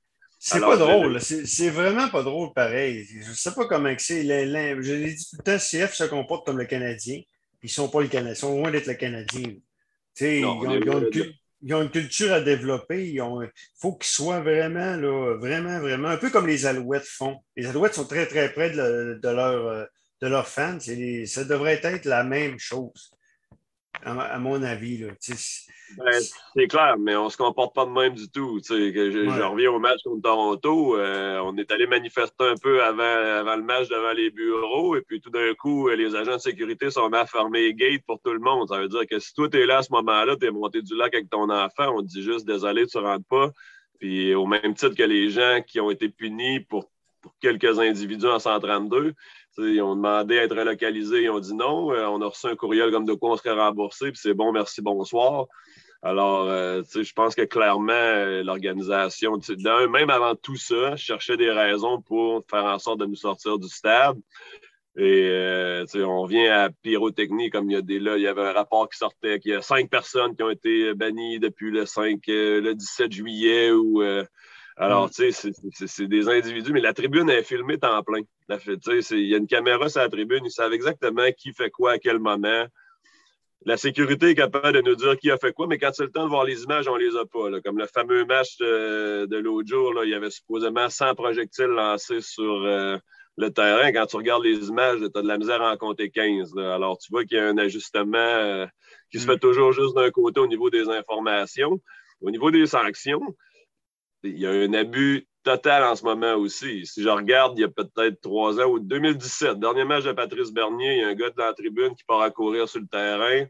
C'est 0.41 0.61
pas 0.61 0.77
drôle, 0.77 1.19
c'est 1.19 1.69
vraiment 1.69 2.07
pas 2.07 2.23
drôle 2.23 2.53
pareil. 2.53 3.03
Je 3.03 3.33
sais 3.33 3.53
pas 3.53 3.65
comment 3.65 3.93
c'est. 3.97 4.21
Je 4.23 4.93
l'ai 4.93 5.13
dit 5.13 5.25
tout 5.29 5.35
le 5.37 5.43
temps, 5.43 5.57
CF 5.57 5.93
se 5.93 6.05
comporte 6.05 6.45
comme 6.45 6.57
le 6.57 6.63
Canadien. 6.63 7.19
Ils 7.61 7.69
sont 7.69 7.89
pas 7.89 8.01
le 8.01 8.07
Canadien, 8.07 8.33
ils 8.33 8.37
sont 8.37 8.57
loin 8.57 8.71
d'être 8.71 8.87
le 8.87 8.93
Canadien. 8.93 9.53
ils, 10.21 10.45
ont, 10.45 11.09
ils 11.61 11.73
ont 11.73 11.81
une 11.81 11.91
culture 11.91 12.31
à 12.31 12.41
développer. 12.41 13.09
Il 13.09 13.21
faut 13.79 13.95
qu'ils 13.95 14.09
soient 14.09 14.39
vraiment, 14.39 14.95
là, 14.95 15.35
vraiment, 15.37 15.79
vraiment, 15.79 16.09
un 16.09 16.17
peu 16.17 16.29
comme 16.29 16.47
les 16.47 16.65
Alouettes 16.65 17.05
font. 17.05 17.37
Les 17.55 17.65
Alouettes 17.65 17.95
sont 17.95 18.05
très, 18.05 18.25
très 18.27 18.51
près 18.53 18.69
de, 18.71 19.19
de, 19.21 19.29
leur, 19.29 19.87
de 20.21 20.27
leurs 20.27 20.47
fans. 20.47 20.79
ça 20.79 21.43
devrait 21.43 21.81
être 21.83 22.05
la 22.05 22.23
même 22.23 22.57
chose. 22.59 23.11
À, 24.03 24.39
mon 24.39 24.61
avis. 24.63 25.03
Ben, 25.97 26.21
c'est 26.55 26.67
clair, 26.67 26.95
mais 26.99 27.15
on 27.15 27.25
ne 27.25 27.29
se 27.29 27.37
comporte 27.37 27.73
pas 27.73 27.85
de 27.85 27.91
même 27.91 28.13
du 28.13 28.29
tout. 28.29 28.59
Que 28.67 29.11
je, 29.11 29.41
reviens 29.41 29.71
au 29.71 29.79
match 29.79 30.01
contre 30.03 30.21
Toronto. 30.21 30.97
Euh, 30.97 31.39
on 31.43 31.57
est 31.57 31.71
allé 31.71 31.87
manifester 31.87 32.45
un 32.45 32.55
peu 32.61 32.83
avant, 32.83 33.03
avant 33.03 33.55
le 33.55 33.63
match 33.63 33.89
devant 33.89 34.13
les 34.13 34.29
bureaux, 34.29 34.95
et 34.95 35.01
puis 35.01 35.19
tout 35.19 35.31
d'un 35.31 35.53
coup, 35.55 35.89
les 35.89 36.15
agents 36.15 36.35
de 36.35 36.41
sécurité 36.41 36.91
sont 36.91 37.09
mis 37.09 37.17
à 37.17 37.25
fermer 37.25 37.61
les 37.61 37.73
gates 37.73 38.03
pour 38.05 38.19
tout 38.21 38.33
le 38.33 38.39
monde. 38.39 38.67
Ça 38.69 38.79
veut 38.79 38.87
dire 38.87 39.05
que 39.09 39.19
si 39.19 39.33
toi, 39.33 39.49
tu 39.49 39.59
es 39.59 39.65
là 39.65 39.77
à 39.79 39.83
ce 39.83 39.91
moment-là, 39.93 40.35
tu 40.35 40.45
es 40.45 40.51
monté 40.51 40.81
du 40.81 40.95
lac 40.95 41.13
avec 41.13 41.29
ton 41.29 41.49
enfant, 41.49 41.95
on 41.95 42.01
te 42.01 42.07
dit 42.07 42.23
juste 42.23 42.45
désolé, 42.45 42.85
tu 42.85 42.97
ne 42.97 43.03
rentres 43.03 43.27
pas. 43.27 43.51
Puis 43.99 44.33
au 44.33 44.45
même 44.45 44.73
titre 44.75 44.95
que 44.95 45.03
les 45.03 45.29
gens 45.29 45.61
qui 45.65 45.79
ont 45.79 45.91
été 45.91 46.09
punis 46.09 46.61
pour, 46.61 46.89
pour 47.21 47.33
quelques 47.41 47.79
individus 47.79 48.27
en 48.27 48.39
132, 48.39 49.13
ils 49.67 49.81
ont 49.81 49.95
demandé 49.95 50.39
à 50.39 50.43
être 50.43 50.55
relocalisés, 50.55 51.23
ils 51.23 51.29
ont 51.29 51.39
dit 51.39 51.53
non. 51.53 51.91
Euh, 51.91 52.07
on 52.07 52.21
a 52.21 52.27
reçu 52.27 52.47
un 52.47 52.55
courriel 52.55 52.91
comme 52.91 53.05
de 53.05 53.13
quoi 53.13 53.31
on 53.31 53.37
serait 53.37 53.51
remboursé, 53.51 54.11
puis 54.11 54.19
c'est 54.21 54.33
bon, 54.33 54.51
merci, 54.51 54.81
bonsoir. 54.81 55.45
Alors, 56.01 56.47
euh, 56.49 56.81
je 56.93 57.13
pense 57.13 57.35
que 57.35 57.41
clairement, 57.41 57.91
euh, 57.91 58.41
l'organisation, 58.43 59.37
même 59.89 60.09
avant 60.09 60.35
tout 60.35 60.55
ça, 60.55 60.95
cherchait 60.95 61.35
des 61.35 61.51
raisons 61.51 62.01
pour 62.01 62.43
faire 62.49 62.65
en 62.65 62.79
sorte 62.79 62.99
de 62.99 63.05
nous 63.05 63.15
sortir 63.15 63.59
du 63.59 63.67
stade. 63.67 64.17
Et 64.97 65.85
on 65.95 66.25
vient 66.25 66.51
à 66.51 66.69
pyrotechnie, 66.69 67.49
comme 67.49 67.69
il 67.69 67.73
y 67.73 67.77
a 67.77 67.81
des 67.81 67.99
là, 67.99 68.17
il 68.17 68.23
y 68.23 68.27
avait 68.27 68.41
un 68.41 68.51
rapport 68.51 68.89
qui 68.89 68.97
sortait 68.97 69.39
qu'il 69.39 69.51
y 69.51 69.55
a 69.55 69.61
cinq 69.61 69.89
personnes 69.89 70.35
qui 70.35 70.43
ont 70.43 70.49
été 70.49 70.93
bannies 70.93 71.39
depuis 71.39 71.71
le 71.71 71.85
5, 71.85 72.19
le 72.27 72.73
17 72.73 73.11
juillet 73.11 73.71
ou 73.71 74.01
alors, 74.79 75.07
mm. 75.07 75.09
tu 75.09 75.31
sais, 75.33 75.51
c'est 75.87 76.07
des 76.07 76.29
individus, 76.29 76.71
mais 76.71 76.79
la 76.79 76.93
tribune 76.93 77.29
est 77.29 77.43
filmée 77.43 77.77
en 77.83 78.01
plein. 78.01 78.21
Il 78.49 79.27
y 79.27 79.35
a 79.35 79.37
une 79.37 79.47
caméra 79.47 79.89
sur 79.89 79.99
la 79.99 80.09
tribune, 80.09 80.45
ils 80.45 80.51
savent 80.51 80.73
exactement 80.73 81.29
qui 81.37 81.53
fait 81.53 81.69
quoi 81.69 81.93
à 81.93 81.97
quel 81.99 82.17
moment. 82.19 82.65
La 83.65 83.75
sécurité 83.75 84.29
est 84.29 84.35
capable 84.35 84.71
de 84.71 84.81
nous 84.81 84.95
dire 84.95 85.17
qui 85.17 85.29
a 85.31 85.37
fait 85.37 85.51
quoi, 85.51 85.67
mais 85.67 85.77
quand 85.77 85.91
c'est 85.93 86.05
le 86.05 86.11
temps 86.11 86.23
de 86.23 86.29
voir 86.29 86.45
les 86.45 86.63
images, 86.63 86.87
on 86.87 86.95
les 86.95 87.13
a 87.17 87.25
pas. 87.25 87.59
Comme 87.61 87.77
le 87.77 87.87
fameux 87.87 88.23
match 88.23 88.57
de, 88.57 89.37
l'autre 89.37 89.67
jour, 89.67 89.93
là, 89.93 90.05
il 90.05 90.11
y 90.11 90.13
avait 90.13 90.29
supposément 90.29 90.87
100 90.87 91.13
projectiles 91.15 91.65
lancés 91.65 92.21
sur 92.21 92.63
euh, 92.63 92.97
le 93.35 93.51
terrain. 93.51 93.91
Quand 93.91 94.05
tu 94.05 94.15
regardes 94.15 94.45
les 94.45 94.69
images, 94.69 94.99
tu 94.99 95.19
as 95.19 95.21
de 95.21 95.27
la 95.27 95.37
misère 95.37 95.61
à 95.61 95.73
en 95.73 95.77
compter 95.77 96.09
15. 96.09 96.57
Alors, 96.57 96.97
tu 96.99 97.11
vois 97.11 97.25
qu'il 97.25 97.37
y 97.37 97.41
a 97.41 97.47
un 97.47 97.57
ajustement 97.57 98.17
euh, 98.17 98.65
qui 99.11 99.19
se 99.19 99.25
mm. 99.25 99.31
fait 99.31 99.39
toujours 99.39 99.73
juste 99.73 99.93
d'un 99.93 100.09
côté 100.09 100.39
au 100.39 100.47
niveau 100.47 100.69
des 100.69 100.87
informations. 100.87 101.81
Au 102.21 102.31
niveau 102.31 102.51
des 102.51 102.65
sanctions, 102.65 103.35
il 104.23 104.39
y 104.39 104.45
a 104.45 104.51
un 104.51 104.73
abus 104.73 105.27
total 105.43 105.83
en 105.83 105.95
ce 105.95 106.03
moment 106.03 106.35
aussi. 106.35 106.85
Si 106.85 107.01
je 107.01 107.09
regarde, 107.09 107.57
il 107.57 107.61
y 107.61 107.63
a 107.63 107.69
peut-être 107.69 108.21
trois 108.21 108.59
ans 108.59 108.67
ou 108.69 108.79
2017, 108.79 109.59
dernier 109.59 109.85
match 109.85 110.03
de 110.03 110.11
Patrice 110.11 110.51
Bernier, 110.51 110.97
il 110.97 110.99
y 110.99 111.03
a 111.03 111.07
un 111.07 111.15
gars 111.15 111.29
de 111.29 111.37
la 111.37 111.53
tribune 111.53 111.95
qui 111.95 112.03
part 112.03 112.21
à 112.21 112.29
courir 112.29 112.67
sur 112.67 112.81
le 112.81 112.87
terrain. 112.87 113.45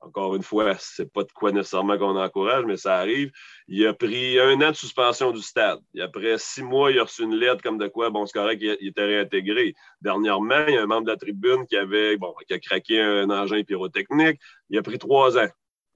Encore 0.00 0.36
une 0.36 0.42
fois, 0.42 0.74
c'est 0.78 1.10
pas 1.10 1.22
de 1.22 1.32
quoi 1.32 1.50
nécessairement 1.50 1.96
qu'on 1.96 2.16
encourage, 2.16 2.64
mais 2.66 2.76
ça 2.76 2.96
arrive. 2.98 3.30
Il 3.68 3.86
a 3.86 3.94
pris 3.94 4.38
un 4.38 4.60
an 4.60 4.70
de 4.70 4.76
suspension 4.76 5.32
du 5.32 5.40
stade. 5.40 5.78
Après 5.98 6.36
six 6.38 6.62
mois, 6.62 6.90
il 6.90 6.98
a 6.98 7.04
reçu 7.04 7.22
une 7.22 7.36
lettre 7.36 7.62
comme 7.62 7.78
de 7.78 7.86
quoi, 7.86 8.10
bon, 8.10 8.26
c'est 8.26 8.38
correct, 8.38 8.60
il, 8.62 8.88
était 8.88 9.04
réintégré. 9.04 9.74
Dernièrement, 10.02 10.66
il 10.68 10.74
y 10.74 10.76
a 10.76 10.82
un 10.82 10.86
membre 10.86 11.06
de 11.06 11.10
la 11.10 11.16
tribune 11.16 11.66
qui 11.66 11.76
avait, 11.76 12.18
bon, 12.18 12.34
qui 12.46 12.52
a 12.52 12.58
craqué 12.58 13.00
un 13.00 13.30
engin 13.30 13.62
pyrotechnique. 13.62 14.38
Il 14.68 14.78
a 14.78 14.82
pris 14.82 14.98
trois 14.98 15.38
ans. 15.38 15.48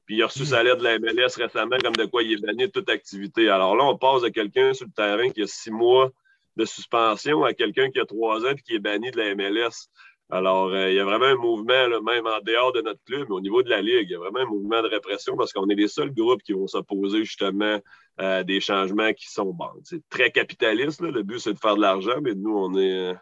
Puis 0.08 0.16
il 0.16 0.22
a 0.22 0.26
reçu 0.26 0.46
sa 0.46 0.62
lettre 0.62 0.78
de 0.78 0.84
la 0.84 0.98
MLS 0.98 1.36
récemment, 1.36 1.76
comme 1.84 1.94
de 1.94 2.06
quoi 2.06 2.22
il 2.22 2.32
est 2.32 2.40
banni 2.40 2.66
de 2.66 2.72
toute 2.72 2.88
activité. 2.88 3.50
Alors 3.50 3.76
là, 3.76 3.84
on 3.84 3.98
passe 3.98 4.22
de 4.22 4.30
quelqu'un 4.30 4.72
sur 4.72 4.86
le 4.86 4.92
terrain 4.92 5.28
qui 5.28 5.42
a 5.42 5.46
six 5.46 5.70
mois 5.70 6.10
de 6.56 6.64
suspension 6.64 7.44
à 7.44 7.52
quelqu'un 7.52 7.90
qui 7.90 8.00
a 8.00 8.06
trois 8.06 8.42
ans 8.46 8.52
et 8.52 8.62
qui 8.62 8.74
est 8.74 8.78
banni 8.78 9.10
de 9.10 9.18
la 9.18 9.34
MLS. 9.34 9.90
Alors, 10.30 10.68
euh, 10.68 10.88
il 10.88 10.96
y 10.96 10.98
a 10.98 11.04
vraiment 11.04 11.26
un 11.26 11.34
mouvement, 11.34 12.00
même 12.00 12.26
en 12.26 12.40
dehors 12.40 12.72
de 12.72 12.80
notre 12.80 13.04
club, 13.04 13.26
mais 13.28 13.34
au 13.34 13.40
niveau 13.42 13.62
de 13.62 13.68
la 13.68 13.82
Ligue, 13.82 14.08
il 14.08 14.12
y 14.12 14.14
a 14.14 14.18
vraiment 14.18 14.38
un 14.38 14.46
mouvement 14.46 14.80
de 14.80 14.88
répression 14.88 15.36
parce 15.36 15.52
qu'on 15.52 15.68
est 15.68 15.74
les 15.74 15.88
seuls 15.88 16.14
groupes 16.14 16.42
qui 16.42 16.54
vont 16.54 16.66
s'opposer 16.66 17.24
justement 17.24 17.78
à 18.16 18.44
des 18.44 18.60
changements 18.60 19.12
qui 19.12 19.30
sont 19.30 19.52
bon, 19.52 19.68
c'est 19.84 20.00
très 20.08 20.30
capitaliste. 20.30 21.02
Le 21.02 21.22
but, 21.22 21.38
c'est 21.38 21.52
de 21.52 21.58
faire 21.58 21.76
de 21.76 21.82
l'argent, 21.82 22.18
mais 22.22 22.34
nous, 22.34 22.56
on 22.56 22.78
est. 22.78 23.14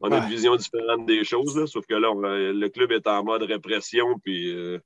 On 0.00 0.12
a 0.12 0.18
une 0.18 0.28
vision 0.28 0.56
différente 0.56 1.06
des 1.06 1.24
choses, 1.24 1.64
sauf 1.70 1.86
que 1.86 1.94
là, 1.94 2.12
le 2.12 2.68
club 2.68 2.92
est 2.92 3.06
en 3.06 3.24
mode 3.24 3.44
répression, 3.44 4.18
puis 4.22 4.50
euh, 4.50 4.78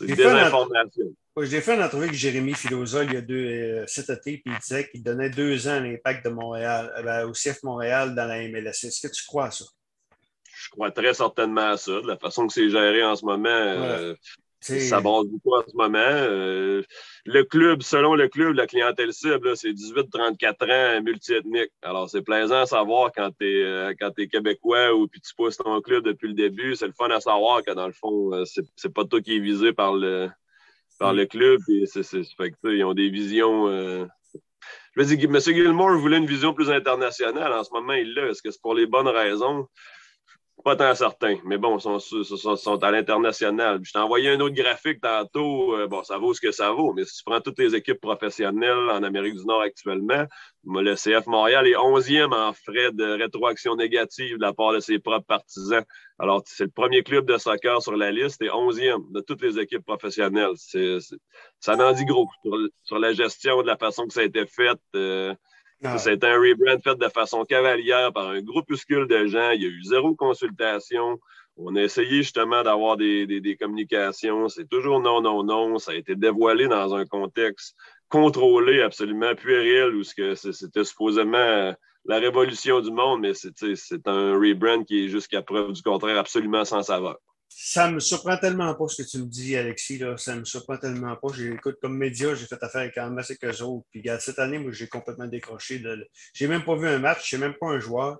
j'ai 0.00 0.08
fait, 0.08 1.60
fait, 1.60 1.74
une 1.74 1.82
entrevue 1.82 2.04
avec 2.04 2.16
Jérémy 2.16 2.54
Filosa 2.54 3.04
il 3.04 3.12
y 3.12 3.16
a 3.16 3.20
deux, 3.20 3.46
euh, 3.46 3.84
cet 3.86 4.10
été, 4.10 4.38
puis 4.38 4.52
il 4.54 4.58
disait 4.58 4.88
qu'il 4.88 5.02
donnait 5.02 5.30
deux 5.30 5.68
ans 5.68 5.72
à 5.72 5.80
l'impact 5.80 6.24
de 6.24 6.30
Montréal, 6.30 6.92
euh, 6.96 7.02
ben, 7.02 7.26
au 7.26 7.32
CF 7.32 7.62
Montréal 7.62 8.14
dans 8.14 8.26
la 8.26 8.48
MLS. 8.48 8.70
Est-ce 8.70 9.06
que 9.06 9.12
tu 9.12 9.24
crois 9.26 9.46
à 9.46 9.50
ça? 9.50 9.64
Je 10.56 10.68
crois 10.70 10.90
très 10.90 11.14
certainement 11.14 11.72
à 11.72 11.76
ça. 11.76 11.92
De 12.00 12.06
la 12.06 12.16
façon 12.16 12.46
que 12.46 12.52
c'est 12.52 12.70
géré 12.70 13.04
en 13.04 13.14
ce 13.16 13.24
moment, 13.24 13.48
euh, 13.48 14.14
ça 14.64 15.00
base 15.00 15.26
beaucoup 15.26 15.54
en 15.54 15.62
ce 15.66 15.76
moment. 15.76 15.98
Euh, 15.98 16.82
le 17.26 17.44
club, 17.44 17.82
selon 17.82 18.14
le 18.14 18.28
club, 18.28 18.54
la 18.54 18.66
clientèle 18.66 19.12
cible, 19.12 19.56
c'est 19.56 19.72
18-34 19.72 20.98
ans 20.98 21.02
multiethnique. 21.02 21.70
Alors, 21.82 22.08
c'est 22.08 22.22
plaisant 22.22 22.62
à 22.62 22.66
savoir 22.66 23.12
quand 23.14 23.30
tu 23.38 23.46
es, 23.46 23.64
euh, 23.64 23.92
québécois 24.30 24.94
ou 24.94 25.06
puis 25.06 25.20
tu 25.20 25.34
pousses 25.34 25.58
ton 25.58 25.80
club 25.80 26.04
depuis 26.04 26.28
le 26.28 26.34
début. 26.34 26.74
C'est 26.76 26.86
le 26.86 26.92
fun 26.92 27.10
à 27.10 27.20
savoir 27.20 27.62
que 27.62 27.72
dans 27.72 27.86
le 27.86 27.92
fond, 27.92 28.32
euh, 28.32 28.44
c'est 28.76 28.92
pas 28.92 29.04
toi 29.04 29.20
qui 29.20 29.36
es 29.36 29.40
visé 29.40 29.72
par 29.72 29.94
le, 29.94 30.30
par 30.98 31.12
le 31.12 31.26
club. 31.26 31.60
Et 31.68 31.86
fait 31.86 32.50
que, 32.50 32.68
ils 32.68 32.84
ont 32.84 32.94
des 32.94 33.10
visions. 33.10 33.68
Je 34.96 35.02
veux 35.02 35.16
dire, 35.16 35.28
M. 35.28 35.40
Gilmore 35.40 35.98
voulait 35.98 36.18
une 36.18 36.26
vision 36.26 36.54
plus 36.54 36.70
internationale. 36.70 37.52
En 37.52 37.64
ce 37.64 37.72
moment, 37.72 37.92
il 37.92 38.14
l'a. 38.14 38.28
Est-ce 38.28 38.42
que 38.42 38.50
c'est 38.50 38.62
pour 38.62 38.74
les 38.74 38.86
bonnes 38.86 39.08
raisons? 39.08 39.66
Pas 40.64 40.76
tant 40.76 40.94
certain, 40.94 41.36
mais 41.44 41.58
bon, 41.58 41.76
ils 41.76 42.24
sont, 42.56 42.82
à 42.82 42.90
l'international. 42.90 43.80
Je 43.82 43.92
t'ai 43.92 43.98
envoyé 43.98 44.30
un 44.30 44.40
autre 44.40 44.54
graphique 44.54 44.98
tantôt. 45.02 45.76
Euh, 45.76 45.86
bon, 45.86 46.02
ça 46.04 46.16
vaut 46.16 46.32
ce 46.32 46.40
que 46.40 46.52
ça 46.52 46.70
vaut, 46.70 46.94
mais 46.94 47.04
si 47.04 47.18
tu 47.18 47.24
prends 47.26 47.42
toutes 47.42 47.58
les 47.58 47.74
équipes 47.74 48.00
professionnelles 48.00 48.88
en 48.90 49.02
Amérique 49.02 49.34
du 49.34 49.44
Nord 49.44 49.60
actuellement, 49.60 50.24
le 50.64 50.94
CF 50.94 51.26
Montréal 51.26 51.66
est 51.66 51.74
11e 51.74 52.32
en 52.32 52.54
frais 52.54 52.92
de 52.92 53.04
rétroaction 53.04 53.76
négative 53.76 54.38
de 54.38 54.42
la 54.42 54.54
part 54.54 54.72
de 54.72 54.80
ses 54.80 54.98
propres 54.98 55.26
partisans. 55.26 55.84
Alors, 56.18 56.42
c'est 56.46 56.64
le 56.64 56.70
premier 56.70 57.02
club 57.02 57.26
de 57.26 57.36
soccer 57.36 57.82
sur 57.82 57.94
la 57.94 58.10
liste 58.10 58.40
et 58.40 58.48
11e 58.48 59.12
de 59.12 59.20
toutes 59.20 59.42
les 59.42 59.58
équipes 59.58 59.84
professionnelles. 59.84 60.54
ça 61.60 61.76
n'en 61.76 61.92
dit 61.92 62.06
gros 62.06 62.26
sur, 62.84 62.98
la 62.98 63.12
gestion 63.12 63.60
de 63.60 63.66
la 63.66 63.76
façon 63.76 64.06
que 64.06 64.14
ça 64.14 64.20
a 64.20 64.24
été 64.24 64.46
fait. 64.46 64.78
Euh, 64.96 65.34
ah. 65.84 65.98
C'est 65.98 66.24
un 66.24 66.38
rebrand 66.38 66.80
fait 66.82 66.96
de 66.96 67.08
façon 67.08 67.44
cavalière 67.44 68.12
par 68.12 68.28
un 68.28 68.40
groupuscule 68.40 69.06
de 69.06 69.26
gens. 69.26 69.50
Il 69.50 69.62
y 69.62 69.66
a 69.66 69.68
eu 69.68 69.82
zéro 69.84 70.14
consultation. 70.14 71.20
On 71.56 71.76
a 71.76 71.82
essayé 71.82 72.22
justement 72.22 72.62
d'avoir 72.62 72.96
des, 72.96 73.56
communications. 73.60 74.48
C'est 74.48 74.68
toujours 74.68 75.00
non, 75.00 75.20
non, 75.20 75.44
non. 75.44 75.78
Ça 75.78 75.92
a 75.92 75.94
été 75.94 76.16
dévoilé 76.16 76.68
dans 76.68 76.94
un 76.94 77.04
contexte 77.06 77.76
contrôlé, 78.08 78.82
absolument 78.82 79.34
puéril, 79.34 79.94
où 79.94 80.02
c'était 80.02 80.84
supposément 80.84 81.74
la 82.06 82.18
révolution 82.18 82.80
du 82.80 82.90
monde, 82.90 83.20
mais 83.20 83.32
c'est 83.34 84.08
un 84.08 84.32
rebrand 84.34 84.84
qui 84.84 85.04
est 85.04 85.08
jusqu'à 85.08 85.42
preuve 85.42 85.72
du 85.72 85.82
contraire 85.82 86.18
absolument 86.18 86.64
sans 86.64 86.82
saveur 86.82 87.18
ça 87.56 87.88
me 87.88 88.00
surprend 88.00 88.36
tellement 88.36 88.74
pas 88.74 88.88
ce 88.88 89.02
que 89.02 89.08
tu 89.08 89.18
me 89.18 89.26
dis, 89.26 89.56
Alexis. 89.56 89.98
Là. 89.98 90.16
Ça 90.16 90.34
me 90.34 90.44
surprend 90.44 90.76
tellement 90.76 91.14
pas. 91.14 91.28
J'écoute 91.34 91.76
comme 91.80 91.96
média, 91.96 92.34
j'ai 92.34 92.46
fait 92.46 92.60
affaire 92.60 92.80
avec 92.80 92.98
Armas 92.98 93.24
et 93.30 93.36
qu'eux 93.36 93.62
autres. 93.62 93.86
Puis 93.92 94.02
cette 94.18 94.40
année, 94.40 94.58
moi, 94.58 94.72
j'ai 94.72 94.88
complètement 94.88 95.28
décroché. 95.28 95.78
De... 95.78 96.08
J'ai 96.32 96.48
même 96.48 96.64
pas 96.64 96.74
vu 96.74 96.88
un 96.88 96.98
match, 96.98 97.24
je 97.24 97.30
sais 97.30 97.38
même 97.38 97.54
pas 97.54 97.68
un 97.68 97.78
joueur. 97.78 98.18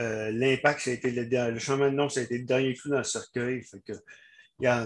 Euh, 0.00 0.30
l'impact, 0.32 0.88
a 0.88 0.90
été 0.90 1.10
le, 1.12 1.50
le 1.50 1.58
changement 1.60 1.90
de 1.90 1.94
nom, 1.94 2.08
ça 2.08 2.20
a 2.20 2.22
été 2.24 2.38
le 2.38 2.44
dernier 2.44 2.74
clou 2.74 2.90
dans 2.90 2.98
le 2.98 3.04
cercueil. 3.04 3.62
Fait 3.62 3.80
que, 3.86 3.92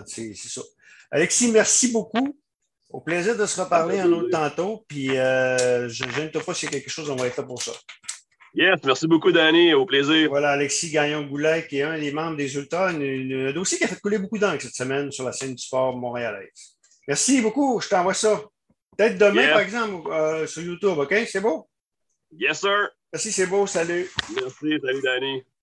c'est 0.07 0.35
ça. 0.35 0.63
Alexis, 1.11 1.51
merci 1.51 1.91
beaucoup. 1.91 2.39
Au 2.91 3.01
plaisir 3.01 3.37
de 3.37 3.47
se 3.47 3.61
reparler 3.61 3.99
un 3.99 4.13
autre 4.13 4.31
tantôt. 4.31 4.85
Puis 4.89 5.17
euh, 5.17 5.89
je 5.89 6.05
ne 6.05 6.29
pas 6.29 6.55
s'il 6.55 6.67
y 6.67 6.69
a 6.69 6.79
quelque 6.79 6.91
chose, 6.91 7.09
on 7.09 7.17
va 7.17 7.27
être 7.27 7.39
là 7.39 7.45
pour 7.45 7.63
ça. 7.63 7.73
Yes, 8.57 8.81
merci 8.85 9.07
beaucoup, 9.07 9.31
Danny. 9.33 9.75
Au 9.75 9.85
plaisir. 9.85 10.31
Voilà, 10.31 10.53
Alexis 10.53 10.91
Gagnon-Goulet, 10.91 11.67
qui 11.69 11.77
est 11.77 11.83
un 11.83 11.99
des 11.99 12.11
membres 12.11 12.39
des 12.39 12.57
Ultras, 12.57 12.89
un 12.89 13.53
dossier 13.53 13.77
qui 13.77 13.85
a 13.85 13.89
fait 13.89 14.01
couler 14.01 14.19
beaucoup 14.19 14.39
d'encre 14.39 14.63
cette 14.63 14.75
semaine 14.75 15.13
sur 15.13 15.25
la 15.25 15.33
scène 15.33 15.55
du 15.55 15.63
sport 15.63 15.95
montréalaise. 15.95 16.79
Merci 17.07 17.43
beaucoup. 17.43 17.79
Je 17.83 17.89
t'envoie 17.91 18.15
ça. 18.15 18.43
Peut-être 18.97 19.19
demain, 19.19 19.49
par 19.49 19.61
exemple, 19.61 20.11
euh, 20.11 20.47
sur 20.47 20.63
YouTube, 20.63 20.97
OK? 20.97 21.15
C'est 21.27 21.43
beau? 21.43 21.69
Yes, 22.33 22.61
sir. 22.61 22.89
Merci, 23.13 23.31
c'est 23.31 23.47
beau. 23.47 23.67
Salut. 23.67 24.11
Merci. 24.35 24.81
Salut, 24.83 25.03
Danny. 25.03 25.43